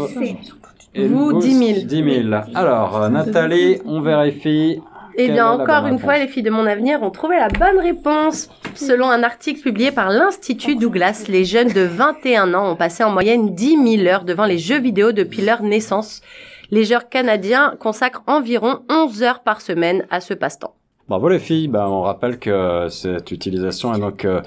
et 0.96 1.08
Vous, 1.08 1.40
10 1.40 1.74
000. 1.76 1.80
10 1.86 2.24
000. 2.30 2.36
Alors, 2.54 3.10
Nathalie, 3.10 3.80
on 3.86 4.02
vérifie. 4.02 4.82
Eh 5.16 5.30
bien, 5.30 5.48
encore 5.48 5.86
une 5.86 6.00
fois, 6.00 6.18
les 6.18 6.28
filles 6.28 6.44
de 6.44 6.50
mon 6.50 6.66
avenir 6.66 7.04
ont 7.04 7.12
trouvé 7.12 7.38
la 7.38 7.48
bonne 7.48 7.80
réponse. 7.80 8.50
Selon 8.74 9.10
un 9.10 9.22
article 9.22 9.62
publié 9.62 9.92
par 9.92 10.10
l'Institut 10.10 10.76
Douglas, 10.76 11.26
les 11.28 11.46
jeunes 11.46 11.70
de 11.70 11.82
21 11.82 12.54
ans 12.56 12.72
ont 12.72 12.76
passé 12.76 13.04
en 13.04 13.12
moyenne 13.12 13.54
10 13.54 13.98
000 13.98 14.08
heures 14.08 14.24
devant 14.24 14.46
les 14.46 14.58
jeux 14.58 14.80
vidéo 14.80 15.12
depuis 15.12 15.44
leur 15.44 15.62
naissance. 15.62 16.22
Les 16.72 16.86
joueurs 16.86 17.10
canadiens 17.10 17.76
consacrent 17.80 18.24
environ 18.26 18.80
11 18.90 19.22
heures 19.22 19.44
par 19.44 19.62
semaine 19.62 20.08
à 20.10 20.20
ce 20.20 20.34
passe-temps. 20.34 20.76
Bravo 21.10 21.28
les 21.28 21.40
filles, 21.40 21.68
ben, 21.68 21.86
on 21.86 22.02
rappelle 22.02 22.40
que 22.40 22.88
cette 22.90 23.32
utilisation 23.32 23.94
est 23.94 24.00
donc 24.00 24.24
euh, 24.24 24.42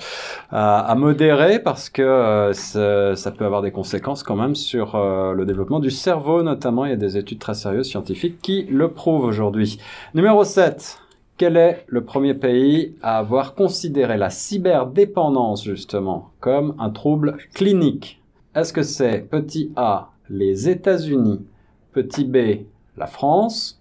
à, 0.51 0.95
modérer 0.95 1.59
parce 1.59 1.91
que 1.91 2.01
euh, 2.01 2.55
ça, 2.55 3.15
ça 3.15 3.31
peut 3.31 3.45
avoir 3.45 3.61
des 3.61 3.71
conséquences 3.71 4.23
quand 4.23 4.37
même 4.37 4.55
sur 4.55 4.95
euh, 4.95 5.35
le 5.35 5.45
développement 5.45 5.81
du 5.81 5.91
cerveau 5.91 6.43
notamment. 6.43 6.87
Il 6.87 6.91
y 6.93 6.95
a 6.95 6.97
des 6.97 7.19
études 7.19 7.41
très 7.41 7.53
sérieuses 7.53 7.89
scientifiques 7.89 8.41
qui 8.41 8.63
le 8.71 8.91
prouvent 8.91 9.25
aujourd'hui. 9.25 9.79
Numéro 10.15 10.45
7. 10.45 10.99
Quel 11.37 11.59
est 11.59 11.85
le 11.89 12.05
premier 12.05 12.33
pays 12.33 12.95
à 13.03 13.19
avoir 13.19 13.55
considéré 13.55 14.17
la 14.17 14.31
cyberdépendance 14.31 15.63
justement 15.63 16.31
comme 16.41 16.75
un 16.79 16.89
trouble 16.89 17.37
clinique? 17.53 18.23
Est-ce 18.55 18.73
que 18.73 18.83
c'est 18.83 19.29
petit 19.31 19.73
A, 19.77 20.13
les 20.31 20.71
États-Unis, 20.71 21.45
petit 21.93 22.25
B, 22.25 22.65
la 22.97 23.07
France, 23.07 23.79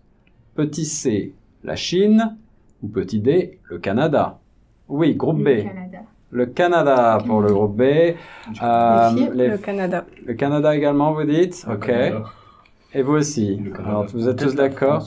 petit 0.55 0.83
C, 0.83 1.33
la 1.63 1.77
Chine 1.77 2.35
ou 2.85 2.87
petit 2.87 3.19
D, 3.19 3.59
le 3.69 3.79
Canada 3.79 4.37
Oui, 4.87 5.15
groupe 5.15 5.39
B. 5.43 5.63
Canada. 5.63 5.97
Le 6.31 6.45
Canada 6.45 7.17
pour 7.25 7.41
le 7.41 7.51
groupe 7.53 7.75
B. 7.77 7.81
Euh, 7.81 9.09
filles, 9.11 9.31
les- 9.33 9.47
Le 9.49 9.57
Canada. 9.57 10.05
le 10.25 10.33
Canada 10.33 10.75
également, 10.75 11.13
vous 11.13 11.23
dites 11.23 11.65
Ok. 11.71 11.89
Et 12.93 13.01
vous 13.01 13.13
aussi 13.13 13.57
Le. 13.57 13.73
Alors, 13.79 14.05
vous 14.13 14.29
êtes 14.29 14.37
tous 14.37 14.55
d'accord. 14.55 15.05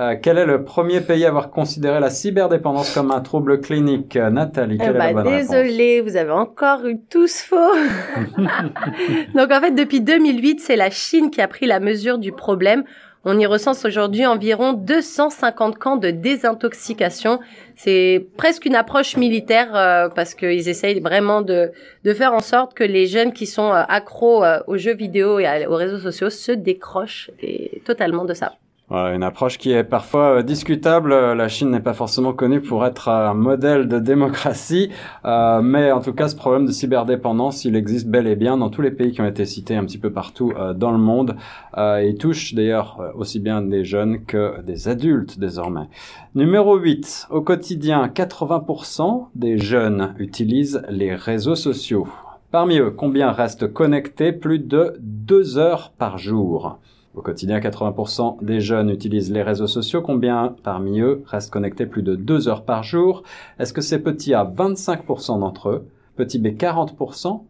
Euh, 0.00 0.16
Quel 0.22 0.38
est 0.38 0.46
le 0.46 0.64
premier 0.64 1.00
pays 1.02 1.24
à 1.26 1.28
avoir 1.28 1.50
considéré 1.50 2.00
la 2.00 2.08
cyberdépendance 2.10 2.94
comme 2.94 3.10
un 3.10 3.20
trouble 3.20 3.60
clinique? 3.60 4.16
Nathalie, 4.16 4.76
Eh 4.76 4.84
quelle 4.84 4.96
est 4.96 4.98
bah, 4.98 5.06
la 5.08 5.12
bonne 5.12 5.28
réponse? 5.28 5.50
désolé, 5.50 6.00
vous 6.00 6.16
avez 6.16 6.30
encore 6.30 6.86
eu 6.86 6.98
tous 7.10 7.42
faux. 7.42 7.56
Donc 9.34 9.50
en 9.52 9.60
fait, 9.60 9.72
depuis 9.72 10.00
2008, 10.00 10.60
c'est 10.60 10.76
la 10.76 10.90
Chine 10.90 11.30
qui 11.30 11.40
a 11.40 11.48
pris 11.48 11.66
la 11.66 11.80
mesure 11.80 12.18
du 12.18 12.32
problème. 12.32 12.84
On 13.24 13.38
y 13.38 13.46
recense 13.46 13.84
aujourd'hui 13.84 14.26
environ 14.26 14.72
250 14.72 15.78
camps 15.78 15.96
de 15.96 16.10
désintoxication. 16.10 17.38
C'est 17.76 18.26
presque 18.36 18.64
une 18.64 18.74
approche 18.74 19.16
militaire 19.16 19.76
euh, 19.76 20.08
parce 20.08 20.34
qu'ils 20.34 20.68
essayent 20.68 20.98
vraiment 20.98 21.40
de, 21.40 21.70
de 22.04 22.14
faire 22.14 22.32
en 22.32 22.40
sorte 22.40 22.74
que 22.74 22.82
les 22.82 23.06
jeunes 23.06 23.32
qui 23.32 23.46
sont 23.46 23.72
euh, 23.72 23.82
accros 23.88 24.44
euh, 24.44 24.58
aux 24.66 24.76
jeux 24.76 24.94
vidéo 24.94 25.38
et 25.38 25.66
aux 25.66 25.76
réseaux 25.76 26.00
sociaux 26.00 26.30
se 26.30 26.50
décrochent 26.50 27.30
et, 27.40 27.80
totalement 27.84 28.24
de 28.24 28.34
ça. 28.34 28.54
Une 28.94 29.22
approche 29.22 29.56
qui 29.56 29.72
est 29.72 29.84
parfois 29.84 30.38
euh, 30.38 30.42
discutable. 30.42 31.12
Euh, 31.12 31.34
La 31.34 31.48
Chine 31.48 31.70
n'est 31.70 31.80
pas 31.80 31.94
forcément 31.94 32.34
connue 32.34 32.60
pour 32.60 32.84
être 32.84 33.08
un 33.08 33.32
modèle 33.32 33.88
de 33.88 33.98
démocratie, 33.98 34.90
euh, 35.24 35.62
mais 35.62 35.90
en 35.92 36.00
tout 36.02 36.12
cas, 36.12 36.28
ce 36.28 36.36
problème 36.36 36.66
de 36.66 36.72
cyberdépendance, 36.72 37.64
il 37.64 37.74
existe 37.74 38.06
bel 38.06 38.26
et 38.26 38.36
bien 38.36 38.58
dans 38.58 38.68
tous 38.68 38.82
les 38.82 38.90
pays 38.90 39.12
qui 39.12 39.22
ont 39.22 39.26
été 39.26 39.46
cités 39.46 39.76
un 39.76 39.86
petit 39.86 39.96
peu 39.96 40.12
partout 40.12 40.52
dans 40.76 40.92
le 40.92 40.98
monde. 40.98 41.36
Euh, 41.78 42.04
il 42.06 42.18
touche 42.18 42.52
d'ailleurs 42.52 43.12
aussi 43.16 43.40
bien 43.40 43.62
des 43.62 43.82
jeunes 43.82 44.26
que 44.26 44.60
des 44.60 44.88
adultes 44.88 45.38
désormais. 45.38 45.88
Numéro 46.34 46.76
8. 46.76 47.28
Au 47.30 47.40
quotidien, 47.40 48.08
80% 48.08 49.28
des 49.34 49.56
jeunes 49.56 50.14
utilisent 50.18 50.82
les 50.90 51.14
réseaux 51.14 51.56
sociaux. 51.56 52.06
Parmi 52.50 52.78
eux, 52.78 52.90
combien 52.90 53.32
restent 53.32 53.72
connectés 53.72 54.32
plus 54.32 54.58
de 54.58 54.96
deux 55.00 55.56
heures 55.56 55.92
par 55.96 56.18
jour? 56.18 56.78
Au 57.14 57.20
quotidien, 57.20 57.60
80% 57.60 58.42
des 58.42 58.60
jeunes 58.60 58.88
utilisent 58.88 59.30
les 59.30 59.42
réseaux 59.42 59.66
sociaux. 59.66 60.00
Combien 60.00 60.54
parmi 60.62 61.00
eux 61.00 61.22
restent 61.26 61.52
connectés 61.52 61.84
plus 61.84 62.02
de 62.02 62.16
deux 62.16 62.48
heures 62.48 62.64
par 62.64 62.82
jour? 62.82 63.22
Est-ce 63.58 63.74
que 63.74 63.82
c'est 63.82 63.98
petit 63.98 64.32
A 64.32 64.44
25% 64.44 65.40
d'entre 65.40 65.68
eux, 65.68 65.88
petit 66.16 66.38
B 66.38 66.48
40%, 66.48 67.42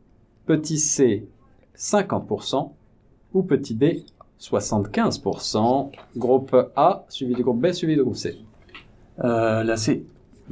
petit 0.46 0.78
C 0.78 1.28
50% 1.76 2.72
ou 3.34 3.42
petit 3.44 3.74
D 3.74 4.04
75% 4.40 5.90
Groupe 6.16 6.56
A 6.74 7.04
suivi 7.08 7.34
du 7.34 7.44
groupe 7.44 7.60
B 7.60 7.70
suivi 7.70 7.94
du 7.94 8.02
groupe 8.02 8.16
C. 8.16 8.38
Euh, 9.22 9.62
la 9.62 9.76
C. 9.76 10.04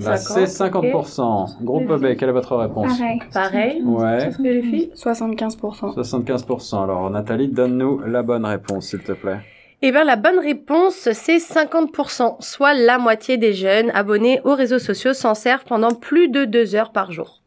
Bah, 0.04 0.16
c'est 0.16 0.44
50%. 0.44 1.62
Groupe 1.62 2.00
B, 2.00 2.16
quelle 2.16 2.30
est 2.30 2.32
votre 2.32 2.56
réponse 2.56 2.98
Pareil. 2.98 3.20
Pareil. 3.32 3.82
Ouais. 3.82 4.30
Et 4.44 4.52
les 4.52 4.62
filles 4.62 4.92
75%. 4.94 5.94
75%. 5.94 6.82
Alors 6.84 7.10
Nathalie, 7.10 7.48
donne-nous 7.48 8.00
la 8.06 8.22
bonne 8.22 8.44
réponse, 8.44 8.88
s'il 8.88 9.00
te 9.02 9.12
plaît. 9.12 9.40
Eh 9.82 9.92
bien, 9.92 10.04
la 10.04 10.16
bonne 10.16 10.38
réponse, 10.38 11.08
c'est 11.12 11.38
50%, 11.38 12.36
soit 12.40 12.74
la 12.74 12.98
moitié 12.98 13.38
des 13.38 13.54
jeunes 13.54 13.90
abonnés 13.94 14.40
aux 14.44 14.54
réseaux 14.54 14.78
sociaux 14.78 15.14
s'en 15.14 15.34
servent 15.34 15.64
pendant 15.64 15.92
plus 15.94 16.28
de 16.28 16.44
deux 16.44 16.74
heures 16.74 16.92
par 16.92 17.12
jour. 17.12 17.39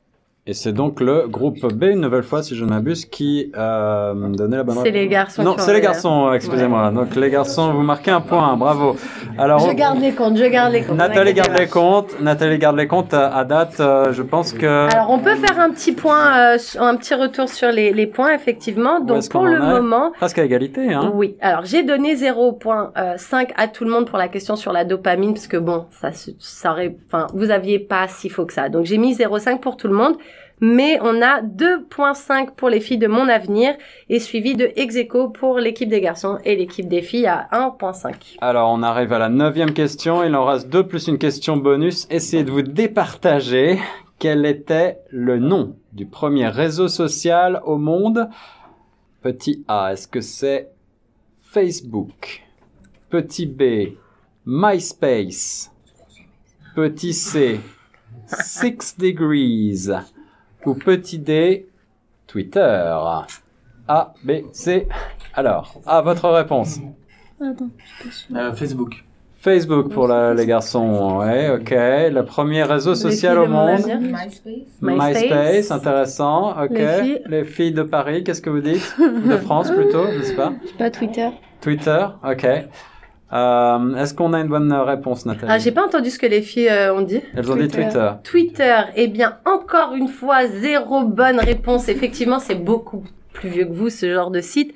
Et 0.46 0.52
c'est 0.54 0.74
donc 0.74 1.00
le 1.00 1.26
groupe 1.30 1.66
B, 1.74 1.84
une 1.84 2.02
nouvelle 2.02 2.24
fois, 2.24 2.44
si 2.44 2.54
je 2.54 2.66
ne 2.66 2.70
m'abuse, 2.72 3.06
qui 3.06 3.50
euh, 3.56 4.14
me 4.14 4.36
donnait 4.36 4.58
la 4.58 4.64
bonne 4.64 4.78
C'est 4.84 4.92
les 4.92 5.08
garçons. 5.08 5.42
Non, 5.42 5.56
c'est 5.58 5.72
les 5.74 5.80
garçons, 5.80 6.28
euh, 6.28 6.34
excusez-moi. 6.34 6.92
Donc 6.92 7.16
les 7.16 7.30
garçons, 7.30 7.72
vous 7.72 7.82
marquez 7.82 8.12
un 8.12 8.20
point, 8.20 8.58
bravo. 8.58 8.98
Alors, 9.38 9.60
Je 9.60 9.72
garde 9.74 10.02
les 10.02 10.12
comptes, 10.12 10.36
je 10.36 10.44
garde 10.44 10.74
les 10.74 10.82
comptes. 10.84 10.98
Nathalie 10.98 11.34
garde 11.34 11.58
les 11.58 11.68
comptes. 11.68 12.20
Nathalie 12.20 12.58
garde 12.58 12.76
les 12.76 12.88
comptes 12.88 13.14
à, 13.14 13.34
à 13.34 13.46
date. 13.46 13.80
euh, 13.80 14.12
je 14.12 14.22
pense 14.22 14.52
que. 14.52 14.90
Alors, 14.94 15.12
on 15.12 15.20
peut 15.20 15.36
faire 15.36 15.58
un 15.62 15.70
petit 15.70 15.94
point, 15.94 16.36
euh, 16.56 16.58
un 16.78 16.98
petit 16.98 17.14
retour 17.14 17.48
sur 17.48 17.72
les, 17.72 17.94
les 17.94 18.06
points, 18.08 18.34
effectivement. 18.36 19.00
Donc, 19.00 19.30
pour 19.30 19.46
le 19.46 19.60
moment, 19.62 20.12
Presque 20.18 20.40
à 20.40 20.44
égalité, 20.44 20.94
hein. 20.94 21.10
oui. 21.16 21.38
Alors, 21.40 21.64
j'ai 21.64 21.84
donné 21.84 22.16
0.5 22.16 23.48
à 23.56 23.68
tout 23.70 23.86
le 23.86 23.92
monde 23.92 24.08
pour 24.10 24.18
la 24.18 24.28
question 24.28 24.58
sur 24.58 24.74
la 24.74 24.84
dopamine, 24.84 25.34
parce 25.34 25.48
que 25.48 25.56
bon, 25.56 25.86
ça, 26.02 26.12
se- 26.12 26.32
ça 26.40 26.72
aurait, 26.72 26.98
enfin, 27.08 27.28
vous 27.34 27.50
aviez 27.50 27.80
pas 27.80 28.10
si 28.10 28.28
faux 28.28 28.46
que 28.46 28.52
ça. 28.54 28.68
Donc, 28.68 28.84
j'ai 28.84 28.98
mis 28.98 29.14
0.5 29.16 29.62
pour 29.62 29.78
tout 29.78 29.88
le 29.88 29.94
monde. 29.94 30.16
Mais 30.66 30.98
on 31.02 31.22
a 31.22 31.42
2.5 31.42 32.52
pour 32.56 32.70
les 32.70 32.80
filles 32.80 32.98
de 32.98 33.08
mon 33.08 33.28
avenir 33.28 33.76
et 34.08 34.22
suivi 34.22 34.56
de 34.56 34.72
ex 34.78 34.96
aequo 34.96 35.28
pour 35.28 35.60
l'équipe 35.60 35.90
des 35.90 36.00
garçons 36.00 36.38
et 36.46 36.56
l'équipe 36.56 36.88
des 36.88 37.02
filles 37.02 37.28
à 37.28 37.50
1.5. 37.52 38.38
Alors, 38.40 38.72
on 38.72 38.82
arrive 38.82 39.12
à 39.12 39.20
la 39.20 39.28
neuvième 39.28 39.74
question. 39.74 40.24
Il 40.24 40.34
en 40.38 40.46
reste 40.46 40.70
deux 40.70 40.88
plus 40.88 41.10
une 41.10 41.18
question 41.18 41.58
bonus. 41.58 42.08
Essayez 42.10 42.46
de 42.46 42.52
vous 42.52 42.62
départager. 42.62 43.78
Quel 44.20 44.46
était 44.46 45.00
le 45.10 45.38
nom 45.38 45.76
du 45.92 46.06
premier 46.06 46.48
réseau 46.48 46.88
social 46.88 47.62
au 47.66 47.78
monde? 47.78 48.30
Petit 49.22 49.66
A, 49.68 49.92
est-ce 49.92 50.08
que 50.08 50.22
c'est 50.22 50.70
Facebook? 51.42 52.42
Petit 53.10 53.48
B, 53.48 53.98
MySpace? 54.46 55.74
Petit 56.74 57.12
C, 57.12 57.60
Six 58.28 58.96
Degrees? 58.98 59.90
Ou 60.66 60.74
petit 60.76 61.20
D, 61.20 61.68
Twitter. 62.28 62.94
A, 63.88 64.14
B, 64.24 64.32
C. 64.54 64.88
Alors, 65.34 65.82
à 65.86 66.02
votre 66.02 66.30
réponse. 66.30 66.80
Attends, 67.42 67.70
je 67.78 67.86
suis 67.86 68.04
pas 68.04 68.12
sûre. 68.12 68.38
Euh, 68.38 68.54
Facebook. 68.54 69.04
Facebook 69.40 69.90
pour 69.92 70.08
la- 70.08 70.34
les 70.34 70.46
garçons, 70.46 71.18
ouais, 71.18 71.50
ok. 71.50 71.72
Le 71.72 72.22
premier 72.22 72.64
réseau 72.64 72.96
social 72.96 73.38
au 73.40 73.44
de 73.46 73.50
mon 73.52 73.66
monde. 73.76 73.86
MySpace. 74.02 74.54
MySpace, 74.82 75.72
intéressant, 75.72 76.52
ok. 76.64 76.80
Les 77.28 77.44
filles. 77.44 77.74
de 77.74 77.84
Paris, 77.84 78.24
qu'est-ce 78.24 78.42
que 78.42 78.50
vous 78.50 78.62
dites? 78.62 78.96
De 79.00 79.36
France 79.38 79.70
plutôt, 79.70 80.06
je 80.18 80.22
sais 80.22 80.36
pas. 80.36 80.54
Je 80.64 80.68
sais 80.70 80.74
pas, 80.78 80.90
Twitter. 80.90 81.30
Twitter, 81.60 82.06
ok. 82.26 82.48
Euh, 83.34 83.96
Est-ce 83.96 84.14
qu'on 84.14 84.34
a 84.34 84.40
une 84.40 84.48
bonne 84.48 84.72
réponse, 84.72 85.26
Nathalie 85.26 85.48
Ah, 85.52 85.58
j'ai 85.58 85.72
pas 85.72 85.86
entendu 85.86 86.10
ce 86.10 86.20
que 86.20 86.26
les 86.28 86.42
filles 86.42 86.70
euh, 86.70 86.94
ont 86.94 87.02
dit. 87.02 87.22
Elles 87.36 87.52
ont 87.52 87.56
dit 87.56 87.68
Twitter. 87.68 87.84
Twitter. 87.92 88.12
Twitter, 88.24 88.82
eh 88.96 89.08
bien, 89.08 89.38
encore 89.46 89.94
une 89.96 90.08
fois, 90.08 90.46
zéro 90.48 91.04
bonne 91.06 91.40
réponse. 91.40 91.90
Effectivement, 91.90 92.40
c'est 92.40 92.56
beaucoup 92.56 93.04
plus 93.34 93.50
vieux 93.50 93.66
que 93.66 93.74
vous, 93.74 93.90
ce 93.90 94.12
genre 94.14 94.32
de 94.32 94.42
site. 94.42 94.74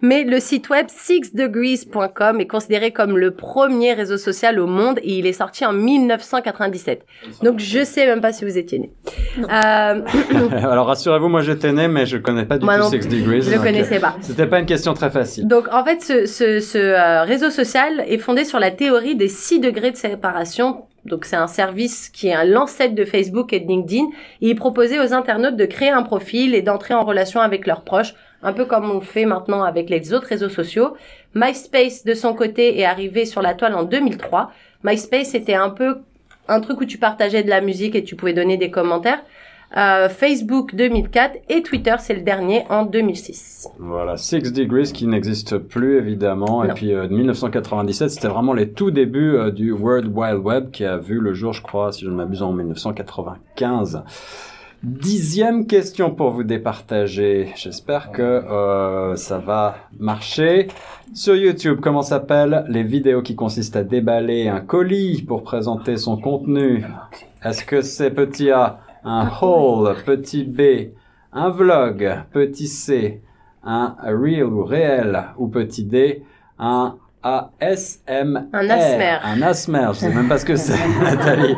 Mais 0.00 0.24
le 0.24 0.40
site 0.40 0.68
web 0.70 0.86
sixdegrees.com 0.88 2.40
est 2.40 2.46
considéré 2.46 2.90
comme 2.92 3.16
le 3.16 3.32
premier 3.32 3.92
réseau 3.92 4.16
social 4.16 4.58
au 4.58 4.66
monde 4.66 4.98
et 5.02 5.18
il 5.18 5.26
est 5.26 5.32
sorti 5.32 5.64
en 5.64 5.72
1997. 5.72 7.04
Donc, 7.42 7.58
je 7.58 7.84
sais 7.84 8.06
même 8.06 8.20
pas 8.20 8.32
si 8.32 8.44
vous 8.44 8.58
étiez 8.58 8.78
né. 8.78 8.90
Euh, 9.38 9.44
Alors 10.52 10.86
rassurez-vous, 10.86 11.28
moi 11.28 11.42
j'étais 11.42 11.72
né, 11.72 11.88
mais 11.88 12.06
je 12.06 12.16
connais 12.16 12.44
pas 12.44 12.58
du 12.58 12.64
Moi 12.64 12.76
tout 12.76 12.82
non 12.84 12.90
Six. 12.90 13.06
Degrees. 13.08 13.42
je 13.42 13.50
le 13.50 13.56
donc, 13.56 13.64
connaissais 13.64 13.96
euh, 13.98 14.00
pas. 14.00 14.16
C'était 14.20 14.46
pas 14.46 14.58
une 14.58 14.66
question 14.66 14.94
très 14.94 15.10
facile. 15.10 15.46
Donc 15.46 15.66
en 15.72 15.84
fait, 15.84 16.02
ce, 16.02 16.26
ce, 16.26 16.60
ce 16.60 16.78
euh, 16.78 17.22
réseau 17.22 17.50
social 17.50 18.04
est 18.06 18.18
fondé 18.18 18.44
sur 18.44 18.58
la 18.58 18.70
théorie 18.70 19.16
des 19.16 19.28
6 19.28 19.60
degrés 19.60 19.90
de 19.90 19.96
séparation. 19.96 20.84
Donc 21.08 21.24
c'est 21.24 21.36
un 21.36 21.46
service 21.46 22.08
qui 22.08 22.28
est 22.28 22.34
un 22.34 22.44
l'ancêtre 22.44 22.94
de 22.94 23.04
Facebook 23.04 23.52
et 23.52 23.60
de 23.60 23.66
LinkedIn. 23.66 24.04
Et 24.42 24.50
il 24.50 24.54
proposait 24.54 25.00
aux 25.00 25.12
internautes 25.12 25.56
de 25.56 25.64
créer 25.64 25.90
un 25.90 26.02
profil 26.02 26.54
et 26.54 26.62
d'entrer 26.62 26.94
en 26.94 27.04
relation 27.04 27.40
avec 27.40 27.66
leurs 27.66 27.82
proches, 27.82 28.14
un 28.42 28.52
peu 28.52 28.64
comme 28.64 28.90
on 28.90 29.00
fait 29.00 29.24
maintenant 29.24 29.64
avec 29.64 29.90
les 29.90 30.12
autres 30.12 30.28
réseaux 30.28 30.48
sociaux. 30.48 30.94
MySpace, 31.34 32.04
de 32.04 32.14
son 32.14 32.34
côté, 32.34 32.78
est 32.78 32.84
arrivé 32.84 33.24
sur 33.24 33.42
la 33.42 33.54
toile 33.54 33.74
en 33.74 33.82
2003. 33.82 34.52
MySpace, 34.84 35.30
c'était 35.30 35.54
un 35.54 35.70
peu 35.70 35.98
un 36.48 36.60
truc 36.60 36.80
où 36.80 36.84
tu 36.84 36.98
partageais 36.98 37.42
de 37.42 37.50
la 37.50 37.60
musique 37.60 37.94
et 37.94 38.04
tu 38.04 38.16
pouvais 38.16 38.32
donner 38.32 38.56
des 38.56 38.70
commentaires. 38.70 39.22
Euh, 39.76 40.08
Facebook 40.08 40.74
2004 40.74 41.40
et 41.50 41.62
Twitter, 41.62 41.94
c'est 41.98 42.14
le 42.14 42.22
dernier 42.22 42.64
en 42.70 42.84
2006. 42.84 43.68
Voilà, 43.78 44.16
Six 44.16 44.52
Degrees 44.52 44.92
qui 44.92 45.06
n'existe 45.06 45.58
plus 45.58 45.98
évidemment. 45.98 46.64
Et 46.64 46.72
puis 46.72 46.94
euh, 46.94 47.06
1997, 47.08 48.10
c'était 48.10 48.28
vraiment 48.28 48.54
les 48.54 48.70
tout 48.70 48.90
débuts 48.90 49.36
euh, 49.36 49.50
du 49.50 49.72
World 49.72 50.10
Wide 50.14 50.38
Web 50.38 50.70
qui 50.70 50.84
a 50.84 50.96
vu 50.96 51.20
le 51.20 51.34
jour, 51.34 51.52
je 51.52 51.62
crois, 51.62 51.92
si 51.92 52.04
je 52.04 52.10
ne 52.10 52.14
m'abuse, 52.14 52.42
en 52.42 52.52
1995. 52.52 54.02
Dixième 54.84 55.66
question 55.66 56.12
pour 56.12 56.30
vous 56.30 56.44
départager. 56.44 57.52
J'espère 57.56 58.12
que 58.12 58.22
euh, 58.22 59.16
ça 59.16 59.38
va 59.38 59.74
marcher. 59.98 60.68
Sur 61.14 61.34
YouTube, 61.34 61.80
comment 61.82 62.02
s'appellent 62.02 62.64
les 62.68 62.84
vidéos 62.84 63.20
qui 63.20 63.34
consistent 63.34 63.74
à 63.74 63.82
déballer 63.82 64.46
un 64.46 64.60
colis 64.60 65.22
pour 65.22 65.42
présenter 65.42 65.96
son 65.96 66.16
contenu? 66.16 66.84
Est-ce 67.44 67.64
que 67.64 67.82
c'est 67.82 68.12
petit 68.12 68.52
A, 68.52 68.78
un 69.08 69.30
haul, 69.40 69.96
petit 70.04 70.44
B, 70.44 70.92
un 71.32 71.48
vlog, 71.48 72.24
petit 72.30 72.68
C, 72.68 73.22
un 73.64 73.96
real 74.02 74.52
ou 74.52 74.64
réel, 74.64 75.24
ou 75.38 75.48
petit 75.48 75.84
D, 75.84 76.22
un 76.58 76.98
A-S-M-R. 77.22 78.42
Un 78.52 78.70
asmer. 78.70 79.16
Un 79.24 79.42
asmer, 79.42 79.86
je 79.92 79.98
sais 79.98 80.08
même 80.14 80.28
pas 80.28 80.38
ce 80.38 80.44
que 80.44 80.56
c'est, 80.56 80.78
Nathalie. 81.02 81.54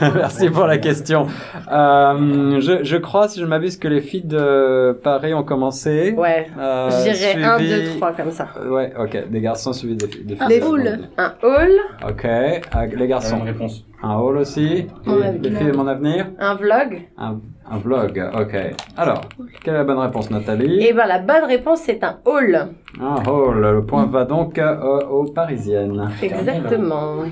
Merci 0.14 0.48
pour 0.50 0.66
la 0.66 0.78
question. 0.78 1.26
Euh, 1.70 2.60
je, 2.60 2.82
je 2.84 2.96
crois, 2.96 3.28
si 3.28 3.40
je 3.40 3.44
m'abuse, 3.46 3.76
que 3.76 3.88
les 3.88 4.00
filles 4.00 4.24
de 4.24 4.98
Paris 5.02 5.34
ont 5.34 5.42
commencé. 5.44 6.12
Ouais. 6.16 6.46
Euh, 6.58 6.90
Je 6.90 7.12
dirais 7.12 7.42
1, 7.44 7.58
suivi- 7.58 7.92
2, 7.92 7.96
3 7.98 8.12
comme 8.12 8.30
ça. 8.30 8.48
Euh, 8.56 8.70
Ouais, 8.70 8.92
ok. 8.98 9.28
Des 9.30 9.40
garçons 9.40 9.72
suivis 9.72 9.96
des, 9.96 10.06
filles- 10.08 10.24
des 10.24 10.36
filles. 10.36 10.60
Un 10.62 10.66
hall. 10.66 10.98
Un 11.18 11.32
hall, 11.42 11.70
Ok. 12.08 12.26
Ah, 12.72 12.86
les 12.86 13.06
garçons. 13.08 13.36
même 13.36 13.46
réponse. 13.46 13.84
Un 14.02 14.16
hall 14.16 14.38
aussi. 14.38 14.86
Mon 15.06 15.20
Et 15.22 15.26
avenir. 15.26 15.42
les 15.52 15.56
filles 15.58 15.66
de 15.70 15.76
mon 15.76 15.86
avenir. 15.86 16.26
un 16.38 16.54
vlog. 16.56 17.02
Un, 17.18 17.40
un 17.70 17.78
vlog. 17.78 18.22
Ok. 18.34 18.56
Alors, 18.96 19.22
quelle 19.62 19.74
est 19.74 19.78
la 19.78 19.84
bonne 19.84 19.98
réponse, 19.98 20.30
Nathalie? 20.30 20.84
Et 20.84 20.92
ben 20.92 21.06
la 21.06 21.18
bonne 21.18 21.44
réponse 21.44 21.80
c'est 21.80 22.02
un 22.04 22.18
hall. 22.24 22.68
Un 23.00 23.22
hall. 23.28 23.60
Le 23.60 23.84
point 23.84 24.06
va 24.06 24.24
donc 24.24 24.58
euh, 24.58 25.00
aux 25.06 25.24
Parisiennes. 25.24 26.10
Exactement. 26.22 27.24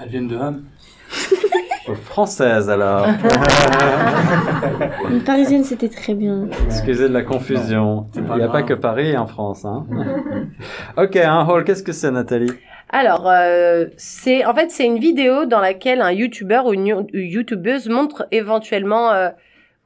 Elles 0.00 0.08
viennent 0.08 0.28
de 0.28 0.36
Ham. 0.36 0.62
Aux 1.88 1.94
Françaises 1.94 2.70
alors. 2.70 3.06
Une 5.10 5.22
parisienne, 5.22 5.64
c'était 5.64 5.88
très 5.88 6.14
bien. 6.14 6.46
Excusez 6.66 7.08
de 7.08 7.14
la 7.14 7.22
confusion. 7.22 8.06
Il 8.14 8.22
n'y 8.22 8.30
a 8.30 8.36
grave. 8.38 8.52
pas 8.52 8.62
que 8.62 8.74
Paris 8.74 9.16
en 9.16 9.26
France. 9.26 9.64
Hein. 9.64 9.86
ok, 10.96 11.16
un 11.16 11.44
hall, 11.46 11.64
qu'est-ce 11.64 11.82
que 11.82 11.92
c'est 11.92 12.10
Nathalie? 12.10 12.52
Alors, 12.92 13.28
euh, 13.30 13.86
c'est 13.96 14.44
en 14.44 14.52
fait 14.54 14.70
c'est 14.70 14.84
une 14.84 14.98
vidéo 14.98 15.44
dans 15.44 15.60
laquelle 15.60 16.00
un 16.00 16.10
youtubeur 16.10 16.66
ou 16.66 16.72
une 16.74 16.86
you- 16.86 17.06
youtubeuse 17.12 17.88
montre 17.88 18.26
éventuellement, 18.32 19.12
euh, 19.12 19.30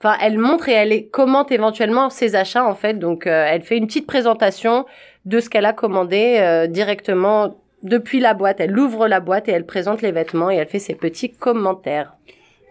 enfin 0.00 0.16
elle 0.23 0.38
montre 0.38 0.70
et 0.70 0.73
elle 0.73 1.11
commente 1.11 1.52
éventuellement 1.52 2.08
ses 2.08 2.34
achats 2.34 2.64
en 2.64 2.75
fait. 2.75 2.94
Donc 2.99 3.26
euh, 3.26 3.46
elle 3.49 3.62
fait 3.62 3.76
une 3.76 3.87
petite 3.87 4.06
présentation 4.06 4.87
de 5.26 5.38
ce 5.40 5.50
qu'elle 5.50 5.66
a 5.66 5.75
commandé 5.75 6.38
euh, 6.40 6.66
directement 6.66 7.56
depuis 7.82 8.20
la 8.20 8.32
boîte. 8.32 8.61
Elle 8.61 8.78
ouvre 8.78 9.06
la 9.06 9.20
boîte 9.20 9.49
et 9.49 9.52
elle 9.52 9.66
présente 9.66 10.00
les 10.00 10.12
vêtements 10.12 10.50
et 10.50 10.56
elle 10.56 10.68
fait 10.68 10.78
ses 10.78 10.94
petits 10.94 11.30
commentaires. 11.30 12.14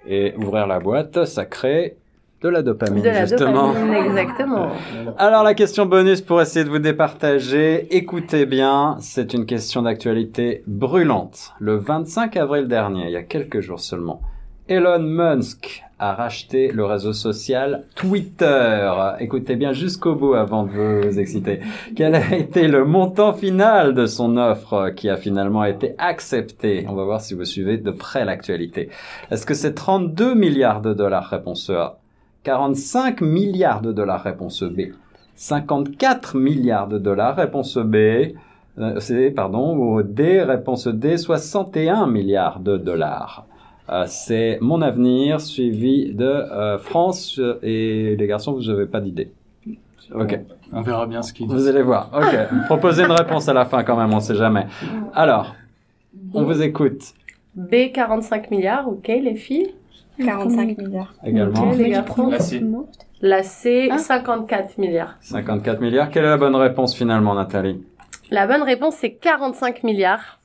Et 0.08 0.34
ouvrir 0.36 0.66
la 0.66 0.80
boîte, 0.80 1.26
ça 1.26 1.46
crée 1.46 1.96
de 2.44 2.50
la 2.50 2.62
dopamine, 2.62 3.02
de 3.02 3.08
la 3.10 3.26
justement. 3.26 3.70
dopamine, 3.70 3.94
exactement. 3.94 4.68
Alors 5.18 5.44
la 5.44 5.54
question 5.54 5.86
bonus 5.86 6.22
pour 6.22 6.42
essayer 6.42 6.66
de 6.66 6.70
vous 6.70 6.80
départager, 6.80 7.96
écoutez 7.96 8.46
bien, 8.46 8.98
c'est 9.00 9.34
une 9.34 9.46
question 9.46 9.84
d'actualité 9.84 10.64
brûlante. 10.68 11.54
Le 11.60 11.78
25 11.78 12.36
avril 12.36 12.68
dernier, 12.68 13.06
il 13.06 13.12
y 13.12 13.16
a 13.16 13.24
quelques 13.24 13.62
jours 13.62 13.80
seulement, 13.80 14.22
Elon 14.68 15.00
Musk 15.00 15.84
a 16.00 16.14
racheté 16.14 16.72
le 16.72 16.84
réseau 16.86 17.14
social 17.14 17.84
Twitter. 17.96 18.92
Écoutez 19.20 19.56
bien 19.56 19.72
jusqu'au 19.72 20.16
bout 20.16 20.34
avant 20.34 20.64
de 20.64 20.70
vous 20.72 21.20
exciter. 21.20 21.62
Quel 21.96 22.16
a 22.16 22.36
été 22.36 22.68
le 22.68 22.84
montant 22.84 23.32
final 23.34 23.94
de 23.94 24.06
son 24.06 24.36
offre 24.36 24.90
qui 24.90 25.10
a 25.10 25.16
finalement 25.16 25.64
été 25.64 25.96
accepté 25.98 26.86
On 26.90 26.94
va 26.94 27.06
voir 27.06 27.22
si 27.22 27.34
vous 27.34 27.46
suivez 27.46 27.78
de 27.78 27.92
près 27.92 28.26
l'actualité. 28.26 28.90
Est-ce 29.32 29.46
que 29.46 29.54
c'est 29.54 29.74
32 29.74 30.34
milliards 30.34 30.82
de 30.82 30.94
dollars? 30.94 31.30
Réponse 31.30 31.70
A. 31.70 32.00
45 32.44 33.22
milliards 33.22 33.82
de 33.82 33.92
dollars 33.92 34.24
Réponse 34.24 34.64
B. 34.64 34.82
54 35.36 36.38
milliards 36.38 36.88
de 36.88 36.98
dollars 36.98 37.36
Réponse 37.36 37.78
B. 37.78 37.96
Euh, 38.80 39.00
c'est, 39.00 39.30
pardon, 39.32 39.78
ou 39.78 40.02
D, 40.02 40.42
réponse 40.42 40.88
D, 40.88 41.18
61 41.18 42.08
milliards 42.08 42.60
de 42.60 42.78
dollars. 42.78 43.46
Euh, 43.90 44.06
c'est 44.08 44.58
mon 44.62 44.82
avenir 44.82 45.42
suivi 45.42 46.14
de 46.14 46.26
euh, 46.26 46.78
France 46.80 47.40
et 47.62 48.16
les 48.18 48.28
garçons, 48.28 48.54
vous 48.54 48.64
n'avez 48.64 48.88
pas 48.88 49.00
d'idée. 49.00 49.32
Ok. 50.14 50.40
On 50.72 50.82
verra 50.82 51.06
bien 51.06 51.22
ce 51.22 51.34
qu'ils 51.34 51.48
Vous 51.48 51.56
disent. 51.56 51.68
allez 51.68 51.84
voir. 51.84 52.10
Ok. 52.16 52.36
Proposez 52.66 53.04
une 53.04 53.12
réponse 53.12 53.48
à 53.48 53.54
la 53.54 53.66
fin 53.66 53.84
quand 53.84 53.96
même, 53.96 54.12
on 54.14 54.20
sait 54.20 54.36
jamais. 54.36 54.66
Alors, 55.14 55.56
on 56.34 56.44
vous 56.44 56.62
écoute 56.62 57.14
B 57.56 57.92
45 57.94 58.50
milliards, 58.50 58.88
ok 58.88 59.08
les 59.08 59.36
filles? 59.36 59.74
45 60.18 60.78
milliards. 60.78 61.14
également. 61.26 61.70
Ok, 61.72 61.78
les 61.78 61.90
gars. 61.90 62.06
La 63.22 63.42
C 63.44 63.90
Ah. 63.92 63.98
54 63.98 64.78
milliards. 64.78 65.16
54 65.22 65.80
milliards. 65.82 66.10
Quelle 66.10 66.26
est 66.26 66.30
la 66.30 66.38
bonne 66.38 66.56
réponse 66.56 66.96
finalement, 66.96 67.34
Nathalie? 67.36 67.82
La 68.32 68.48
bonne 68.48 68.64
réponse 68.64 68.96
c'est 68.96 69.14
45 69.14 69.84
milliards. 69.84 70.40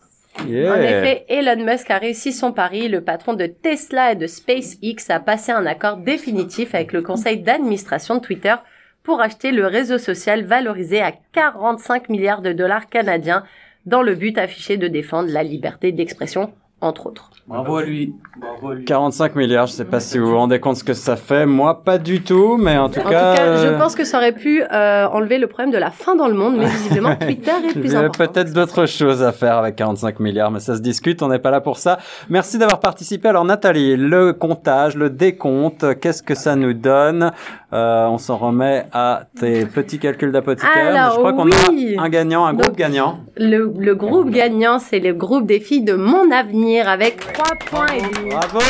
Yeah. 0.46 0.72
En 0.72 0.76
effet, 0.76 1.24
Elon 1.28 1.64
Musk 1.64 1.90
a 1.90 1.98
réussi 1.98 2.32
son 2.32 2.52
pari. 2.52 2.88
Le 2.88 3.00
patron 3.00 3.34
de 3.34 3.46
Tesla 3.46 4.12
et 4.12 4.14
de 4.16 4.28
SpaceX 4.28 5.10
a 5.10 5.18
passé 5.18 5.50
un 5.50 5.66
accord 5.66 5.96
définitif 5.96 6.74
avec 6.76 6.92
le 6.92 7.02
conseil 7.02 7.38
d'administration 7.40 8.16
de 8.16 8.20
Twitter 8.20 8.54
pour 9.02 9.20
acheter 9.20 9.50
le 9.50 9.66
réseau 9.66 9.98
social 9.98 10.44
valorisé 10.44 11.00
à 11.00 11.12
45 11.32 12.08
milliards 12.10 12.42
de 12.42 12.52
dollars 12.52 12.88
canadiens 12.88 13.42
dans 13.86 14.02
le 14.02 14.14
but 14.14 14.38
affiché 14.38 14.76
de 14.76 14.86
défendre 14.86 15.30
la 15.30 15.42
liberté 15.42 15.90
d'expression, 15.92 16.52
entre 16.80 17.06
autres. 17.06 17.30
Bravo 17.46 17.76
à 17.78 17.82
lui. 17.82 18.14
Bravo 18.38 18.70
à 18.72 18.74
lui. 18.74 18.84
45 18.84 19.34
milliards, 19.34 19.66
je 19.66 19.72
sais 19.72 19.84
pas 19.86 20.00
si 20.00 20.18
vous 20.18 20.28
vous 20.28 20.36
rendez 20.36 20.60
compte 20.60 20.76
ce 20.76 20.84
que 20.84 20.92
ça 20.92 21.16
fait. 21.16 21.46
Moi, 21.46 21.82
pas 21.82 21.96
du 21.96 22.20
tout, 22.22 22.58
mais 22.58 22.76
en 22.76 22.90
tout 22.90 23.00
En 23.00 23.08
cas, 23.08 23.32
tout 23.32 23.36
cas, 23.38 23.56
je 23.62 23.66
euh, 23.68 23.78
pense 23.78 23.94
que 23.94 24.04
ça 24.04 24.18
aurait 24.18 24.32
pu 24.34 24.62
euh, 24.62 25.06
enlever 25.08 25.38
le 25.38 25.46
problème 25.46 25.70
de 25.72 25.78
la 25.78 25.90
faim 25.90 26.14
dans 26.14 26.28
le 26.28 26.34
monde, 26.34 26.56
mais 26.58 26.66
visiblement 26.66 27.16
Twitter 27.20 27.50
est 27.64 27.70
il 27.74 27.80
plus 27.80 27.96
important. 27.96 28.26
peut-être 28.26 28.52
d'autres 28.52 28.84
choses 28.84 29.22
à 29.22 29.32
faire 29.32 29.56
avec 29.56 29.76
45 29.76 30.20
milliards, 30.20 30.50
mais 30.50 30.60
ça 30.60 30.76
se 30.76 30.82
discute, 30.82 31.22
on 31.22 31.28
n'est 31.28 31.38
pas 31.38 31.50
là 31.50 31.62
pour 31.62 31.78
ça. 31.78 31.98
Merci 32.28 32.58
d'avoir 32.58 32.80
participé. 32.80 33.28
Alors 33.28 33.46
Nathalie, 33.46 33.96
le 33.96 34.34
comptage, 34.34 34.94
le 34.94 35.08
décompte, 35.08 35.98
qu'est-ce 36.00 36.22
que 36.22 36.34
ça 36.34 36.54
nous 36.54 36.74
donne? 36.74 37.32
Euh, 37.72 38.06
On 38.06 38.18
s'en 38.18 38.36
remet 38.36 38.86
à 38.92 39.22
tes 39.40 39.64
petits 39.66 39.98
calculs 39.98 40.32
d'apothicaire. 40.32 41.12
Je 41.12 41.16
crois 41.18 41.32
qu'on 41.32 41.50
a 41.50 42.02
un 42.02 42.08
gagnant, 42.10 42.44
un 42.44 42.52
groupe 42.54 42.76
gagnant. 42.76 43.20
Le, 43.36 43.72
le 43.78 43.94
groupe 43.94 44.30
gagnant, 44.30 44.78
c'est 44.78 45.00
le 45.00 45.12
groupe 45.14 45.46
des 45.46 45.60
filles 45.60 45.84
de 45.84 45.94
mon 45.94 46.30
avenir 46.30 46.67
avec 46.76 47.32
3 47.32 47.54
points 47.70 47.94
et 47.94 48.02
demi. 48.02 48.30
Bravo 48.30 48.60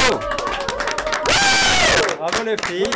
Bravo 2.19 2.45
les 2.45 2.57
filles 2.67 2.91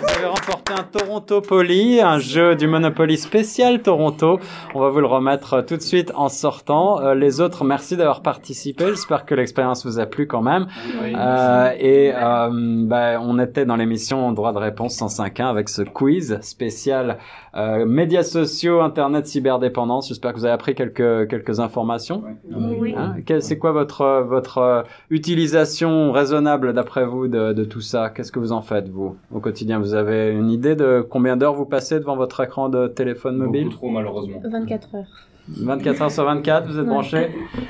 Vous 0.00 0.04
avez 0.16 0.26
remporté 0.26 0.72
un 0.74 0.84
Toronto 0.84 1.40
Poly, 1.40 2.00
un 2.00 2.20
jeu 2.20 2.54
du 2.54 2.68
Monopoly 2.68 3.18
spécial 3.18 3.82
Toronto. 3.82 4.38
On 4.74 4.80
va 4.80 4.90
vous 4.90 5.00
le 5.00 5.06
remettre 5.06 5.62
tout 5.62 5.76
de 5.76 5.82
suite 5.82 6.12
en 6.14 6.28
sortant. 6.28 7.00
Euh, 7.00 7.14
les 7.16 7.40
autres, 7.40 7.64
merci 7.64 7.96
d'avoir 7.96 8.22
participé. 8.22 8.86
J'espère 8.90 9.26
que 9.26 9.34
l'expérience 9.34 9.84
vous 9.84 9.98
a 9.98 10.06
plu 10.06 10.28
quand 10.28 10.42
même. 10.42 10.68
Oui. 11.02 11.14
Euh, 11.16 11.72
et 11.80 12.12
euh, 12.14 12.48
bah, 12.86 13.20
on 13.20 13.40
était 13.40 13.64
dans 13.64 13.74
l'émission 13.74 14.30
Droit 14.30 14.52
de 14.52 14.58
réponse 14.58 15.00
105.1 15.00 15.46
avec 15.46 15.68
ce 15.68 15.82
quiz 15.82 16.38
spécial 16.42 17.18
euh, 17.56 17.84
médias 17.84 18.22
sociaux, 18.22 18.80
internet, 18.82 19.26
cyberdépendance. 19.26 20.08
J'espère 20.08 20.32
que 20.32 20.38
vous 20.38 20.44
avez 20.44 20.54
appris 20.54 20.76
quelques 20.76 21.28
quelques 21.28 21.58
informations. 21.58 22.22
Oui. 22.52 22.94
Hein 22.96 23.16
c'est 23.40 23.58
quoi 23.58 23.72
votre 23.72 24.24
votre 24.28 24.84
utilisation 25.10 26.12
raisonnable 26.12 26.72
d'après 26.72 27.04
vous 27.04 27.26
de, 27.26 27.52
de 27.52 27.64
tout 27.64 27.80
ça? 27.80 28.10
Qu'est-ce 28.10 28.30
que 28.30 28.38
vous 28.38 28.52
en 28.52 28.62
faites 28.62 28.88
vous 28.88 29.16
au 29.32 29.40
quotidien? 29.40 29.80
Vous 29.80 29.87
avez 29.94 30.30
une 30.32 30.50
idée 30.50 30.74
de 30.76 31.06
combien 31.08 31.36
d'heures 31.36 31.54
vous 31.54 31.66
passez 31.66 31.98
devant 31.98 32.16
votre 32.16 32.42
écran 32.42 32.68
de 32.68 32.86
téléphone 32.88 33.36
mobile 33.36 33.64
Beaucoup 33.64 33.76
trop, 33.76 33.90
malheureusement. 33.90 34.40
24 34.44 34.94
heures. 34.94 35.26
24 35.48 36.02
heures 36.02 36.10
sur 36.10 36.24
24, 36.24 36.66
vous 36.68 36.78
êtes 36.78 36.86
branché. 36.86 37.28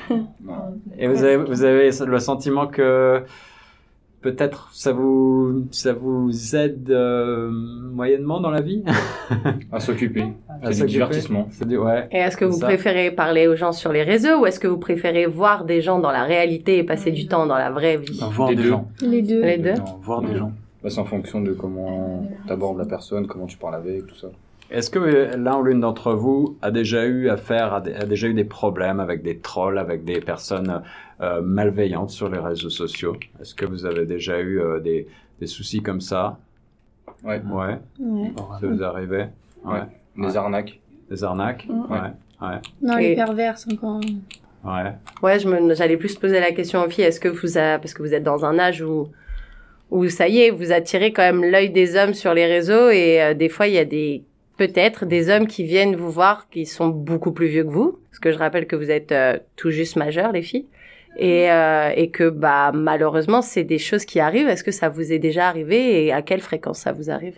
Et 0.97 1.07
vous 1.07 1.23
avez, 1.23 1.37
vous 1.37 1.63
avez 1.63 1.91
le 2.05 2.19
sentiment 2.19 2.67
que 2.67 3.23
peut-être 4.21 4.69
ça 4.73 4.91
vous, 4.91 5.65
ça 5.71 5.93
vous 5.93 6.55
aide 6.57 6.89
euh, 6.91 7.49
moyennement 7.51 8.41
dans 8.41 8.49
la 8.51 8.59
vie? 8.61 8.83
À 9.71 9.79
s'occuper. 9.79 10.25
À 10.61 10.73
C'est 10.73 10.85
du 10.85 10.91
divertissement. 10.93 11.47
Du, 11.65 11.77
ouais. 11.77 12.07
Et 12.11 12.17
est-ce 12.17 12.35
que 12.35 12.43
vous 12.43 12.57
Ça. 12.59 12.65
préférez 12.65 13.11
parler 13.11 13.47
aux 13.47 13.55
gens 13.55 13.71
sur 13.71 13.93
les 13.93 14.03
réseaux 14.03 14.41
ou 14.41 14.45
est-ce 14.45 14.59
que 14.59 14.67
vous 14.67 14.77
préférez 14.79 15.25
voir 15.25 15.63
des 15.63 15.79
gens 15.81 15.99
dans 15.99 16.11
la 16.11 16.23
réalité 16.23 16.79
et 16.79 16.83
passer 16.83 17.11
du 17.11 17.27
temps 17.27 17.45
dans 17.45 17.57
la 17.57 17.69
vraie 17.69 17.97
vie? 17.97 18.19
Voir 18.31 18.49
Des 18.49 18.61
gens. 18.63 18.89
Les 19.01 19.21
deux. 19.21 19.41
Les 19.41 19.57
deux 19.57 19.73
Non, 19.75 19.99
voir 20.01 20.21
des 20.21 20.35
gens. 20.35 20.51
Bah, 20.83 20.89
c'est 20.89 20.99
en 20.99 21.05
fonction 21.05 21.41
de 21.41 21.51
comment 21.53 22.25
t'abordes 22.47 22.77
la 22.77 22.85
personne, 22.85 23.27
comment 23.27 23.45
tu 23.47 23.57
parles 23.57 23.75
avec, 23.75 24.07
tout 24.07 24.15
ça. 24.15 24.27
Est-ce 24.71 24.89
que 24.91 24.99
euh, 24.99 25.35
l'un 25.35 25.57
ou 25.57 25.63
l'une 25.63 25.79
d'entre 25.79 26.13
vous 26.13 26.57
a 26.61 26.69
déjà 26.71 27.05
eu 27.05 27.29
affaire, 27.29 27.73
à 27.73 27.81
des- 27.81 27.93
a 27.95 28.05
déjà 28.05 28.27
eu 28.27 28.33
des 28.33 28.43
problèmes 28.45 28.99
avec 28.99 29.23
des 29.23 29.37
trolls, 29.39 29.77
avec 29.79 30.05
des 30.05 30.21
personnes 30.21 30.83
euh, 31.21 31.41
malveillantes 31.41 32.11
sur 32.11 32.29
les 32.29 32.37
réseaux 32.37 32.69
sociaux? 32.69 33.15
Est-ce 33.41 33.55
que 33.55 33.65
vous 33.65 33.85
avez 33.85 34.05
déjà 34.05 34.39
eu 34.39 34.61
euh, 34.61 34.79
des, 34.79 35.07
des 35.39 35.47
soucis 35.47 35.81
comme 35.81 36.01
ça? 36.01 36.37
Ouais. 37.23 37.41
Ouais, 37.51 37.79
Ouais. 37.99 38.31
ça 38.61 38.67
vous 38.67 38.79
est 38.81 38.85
arrivé? 38.85 39.25
Ouais. 39.65 39.73
Ouais. 39.73 40.27
Les 40.27 40.37
arnaques. 40.37 40.79
Des 41.09 41.23
arnaques? 41.23 41.65
Mm. 41.67 41.91
Ouais, 41.91 42.59
Non, 42.81 42.97
Et- 42.99 43.09
les 43.09 43.15
pervers, 43.15 43.57
c'est 43.57 43.73
encore. 43.73 43.99
ouais. 44.63 44.93
Ouais, 45.23 45.39
j'allais 45.75 45.97
plus 45.97 46.15
poser 46.15 46.39
la 46.39 46.51
question 46.51 46.83
aux 46.85 46.89
filles. 46.89 47.05
Est-ce 47.05 47.19
que 47.19 47.27
vous, 47.27 47.57
a, 47.57 47.79
parce 47.79 47.93
que 47.95 48.03
vous 48.03 48.13
êtes 48.13 48.23
dans 48.23 48.45
un 48.45 48.59
âge 48.59 48.81
où, 48.83 49.09
où 49.91 50.07
ça 50.09 50.27
y 50.27 50.41
est, 50.41 50.49
vous 50.51 50.71
attirez 50.71 51.11
quand 51.13 51.23
même 51.23 51.43
l'œil 51.43 51.69
des 51.69 51.95
hommes 51.95 52.13
sur 52.13 52.33
les 52.33 52.45
réseaux 52.45 52.89
et 52.89 53.21
euh, 53.21 53.33
des 53.33 53.49
fois 53.49 53.67
il 53.67 53.73
y 53.73 53.79
a 53.79 53.85
des 53.85 54.23
peut-être 54.57 55.05
des 55.05 55.29
hommes 55.29 55.47
qui 55.47 55.63
viennent 55.63 55.95
vous 55.95 56.11
voir 56.11 56.49
qui 56.49 56.65
sont 56.65 56.89
beaucoup 56.89 57.31
plus 57.31 57.47
vieux 57.47 57.63
que 57.63 57.69
vous, 57.69 57.99
parce 58.09 58.19
que 58.19 58.31
je 58.31 58.37
rappelle 58.37 58.67
que 58.67 58.75
vous 58.75 58.91
êtes 58.91 59.11
euh, 59.11 59.37
tout 59.55 59.71
juste 59.71 59.95
majeurs 59.95 60.31
les 60.31 60.41
filles. 60.41 60.65
Et, 61.17 61.51
euh, 61.51 61.89
et 61.95 62.11
que 62.11 62.29
bah 62.29 62.71
malheureusement 62.73 63.41
c'est 63.41 63.63
des 63.63 63.79
choses 63.79 64.05
qui 64.05 64.19
arrivent. 64.19 64.47
Est-ce 64.47 64.63
que 64.63 64.71
ça 64.71 64.89
vous 64.89 65.11
est 65.11 65.19
déjà 65.19 65.47
arrivé 65.47 66.05
et 66.05 66.13
à 66.13 66.21
quelle 66.21 66.39
fréquence 66.39 66.79
ça 66.79 66.91
vous 66.91 67.09
arrive? 67.09 67.35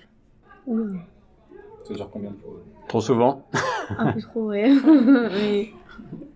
C'est 1.86 1.98
genre 1.98 2.10
combien 2.12 2.32
de 2.32 2.36
fois? 2.36 2.52
Trop 2.88 3.02
souvent 3.02 3.46
Un 3.98 4.12
peu 4.12 4.22
trop, 4.22 4.50
ouais. 4.50 4.70
Oui. 5.34 5.72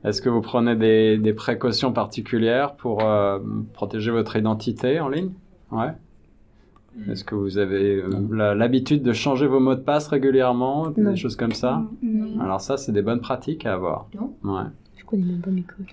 Est-ce 0.04 0.22
que 0.22 0.30
vous 0.30 0.42
prenez 0.42 0.76
des, 0.76 1.18
des 1.18 1.34
précautions 1.34 1.92
particulières 1.92 2.76
pour 2.76 3.04
euh, 3.04 3.40
protéger 3.74 4.12
votre 4.12 4.38
identité 4.38 5.00
en 5.00 5.10
ligne? 5.10 5.32
Ouais. 5.72 5.92
Est-ce 7.12 7.24
que 7.24 7.36
vous 7.36 7.58
avez 7.58 8.02
euh, 8.02 8.54
l'habitude 8.56 9.04
de 9.04 9.12
changer 9.14 9.48
vos 9.48 9.60
mots 9.60 9.76
de 9.76 9.82
passe 9.82 10.08
régulièrement, 10.08 10.88
Non. 10.98 11.12
des 11.12 11.18
choses 11.18 11.36
comme 11.36 11.52
ça 11.52 11.84
Non. 12.02 12.40
Alors 12.42 12.62
ça, 12.62 12.78
c'est 12.78 12.92
des 12.92 13.02
bonnes 13.02 13.20
pratiques 13.22 13.66
à 13.66 13.74
avoir. 13.74 14.08
Non. 14.16 14.34
Ouais. 14.44 14.64
Je 14.98 15.04
connais 15.06 15.24
même 15.24 15.40
pas 15.42 15.52
mes 15.52 15.62
codes. 15.64 15.86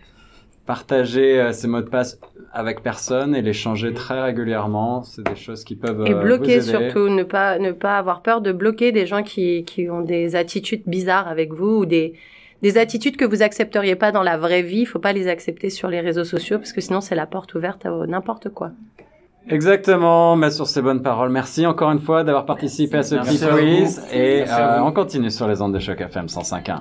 Partager 0.64 1.40
euh, 1.40 1.52
ces 1.52 1.66
mots 1.66 1.80
de 1.80 1.88
passe 1.88 2.20
avec 2.52 2.82
personne 2.84 3.34
et 3.34 3.42
les 3.42 3.52
changer 3.52 3.92
très 3.94 4.22
régulièrement, 4.22 5.02
c'est 5.02 5.26
des 5.26 5.34
choses 5.34 5.64
qui 5.64 5.74
peuvent 5.74 6.06
Et 6.06 6.12
euh, 6.14 6.22
bloquer 6.22 6.60
vous 6.60 6.70
aider. 6.70 6.90
surtout, 6.90 7.08
ne 7.08 7.24
pas, 7.24 7.58
ne 7.58 7.72
pas 7.72 7.98
avoir 7.98 8.22
peur 8.22 8.40
de 8.40 8.52
bloquer 8.52 8.92
des 8.92 9.04
gens 9.06 9.24
qui, 9.24 9.64
qui 9.64 9.90
ont 9.90 10.02
des 10.02 10.36
attitudes 10.36 10.82
bizarres 10.86 11.26
avec 11.26 11.52
vous 11.52 11.78
ou 11.78 11.84
des, 11.84 12.12
des 12.62 12.78
attitudes 12.78 13.16
que 13.16 13.24
vous 13.24 13.42
accepteriez 13.42 13.96
pas 13.96 14.12
dans 14.12 14.22
la 14.22 14.38
vraie 14.38 14.62
vie. 14.62 14.82
Il 14.82 14.86
faut 14.86 15.00
pas 15.00 15.12
les 15.12 15.26
accepter 15.26 15.68
sur 15.68 15.88
les 15.88 16.00
réseaux 16.00 16.22
sociaux 16.24 16.58
parce 16.58 16.72
que 16.72 16.80
sinon 16.80 17.00
c'est 17.00 17.16
la 17.16 17.26
porte 17.26 17.54
ouverte 17.56 17.84
à 17.84 18.06
n'importe 18.06 18.50
quoi. 18.50 18.70
Exactement, 19.48 20.36
mais 20.36 20.50
sur 20.50 20.66
ces 20.66 20.82
bonnes 20.82 21.02
paroles, 21.02 21.30
merci 21.30 21.66
encore 21.66 21.90
une 21.90 21.98
fois 21.98 22.24
d'avoir 22.24 22.46
participé 22.46 22.98
à 22.98 23.02
ce 23.02 23.16
petit 23.16 23.38
quiz. 23.38 24.02
Et 24.12 24.44
euh, 24.48 24.82
on 24.82 24.92
continue 24.92 25.30
sur 25.30 25.48
les 25.48 25.60
ondes 25.60 25.74
de 25.74 25.78
choc 25.78 26.00
FM 26.00 26.26
105.1. 26.26 26.80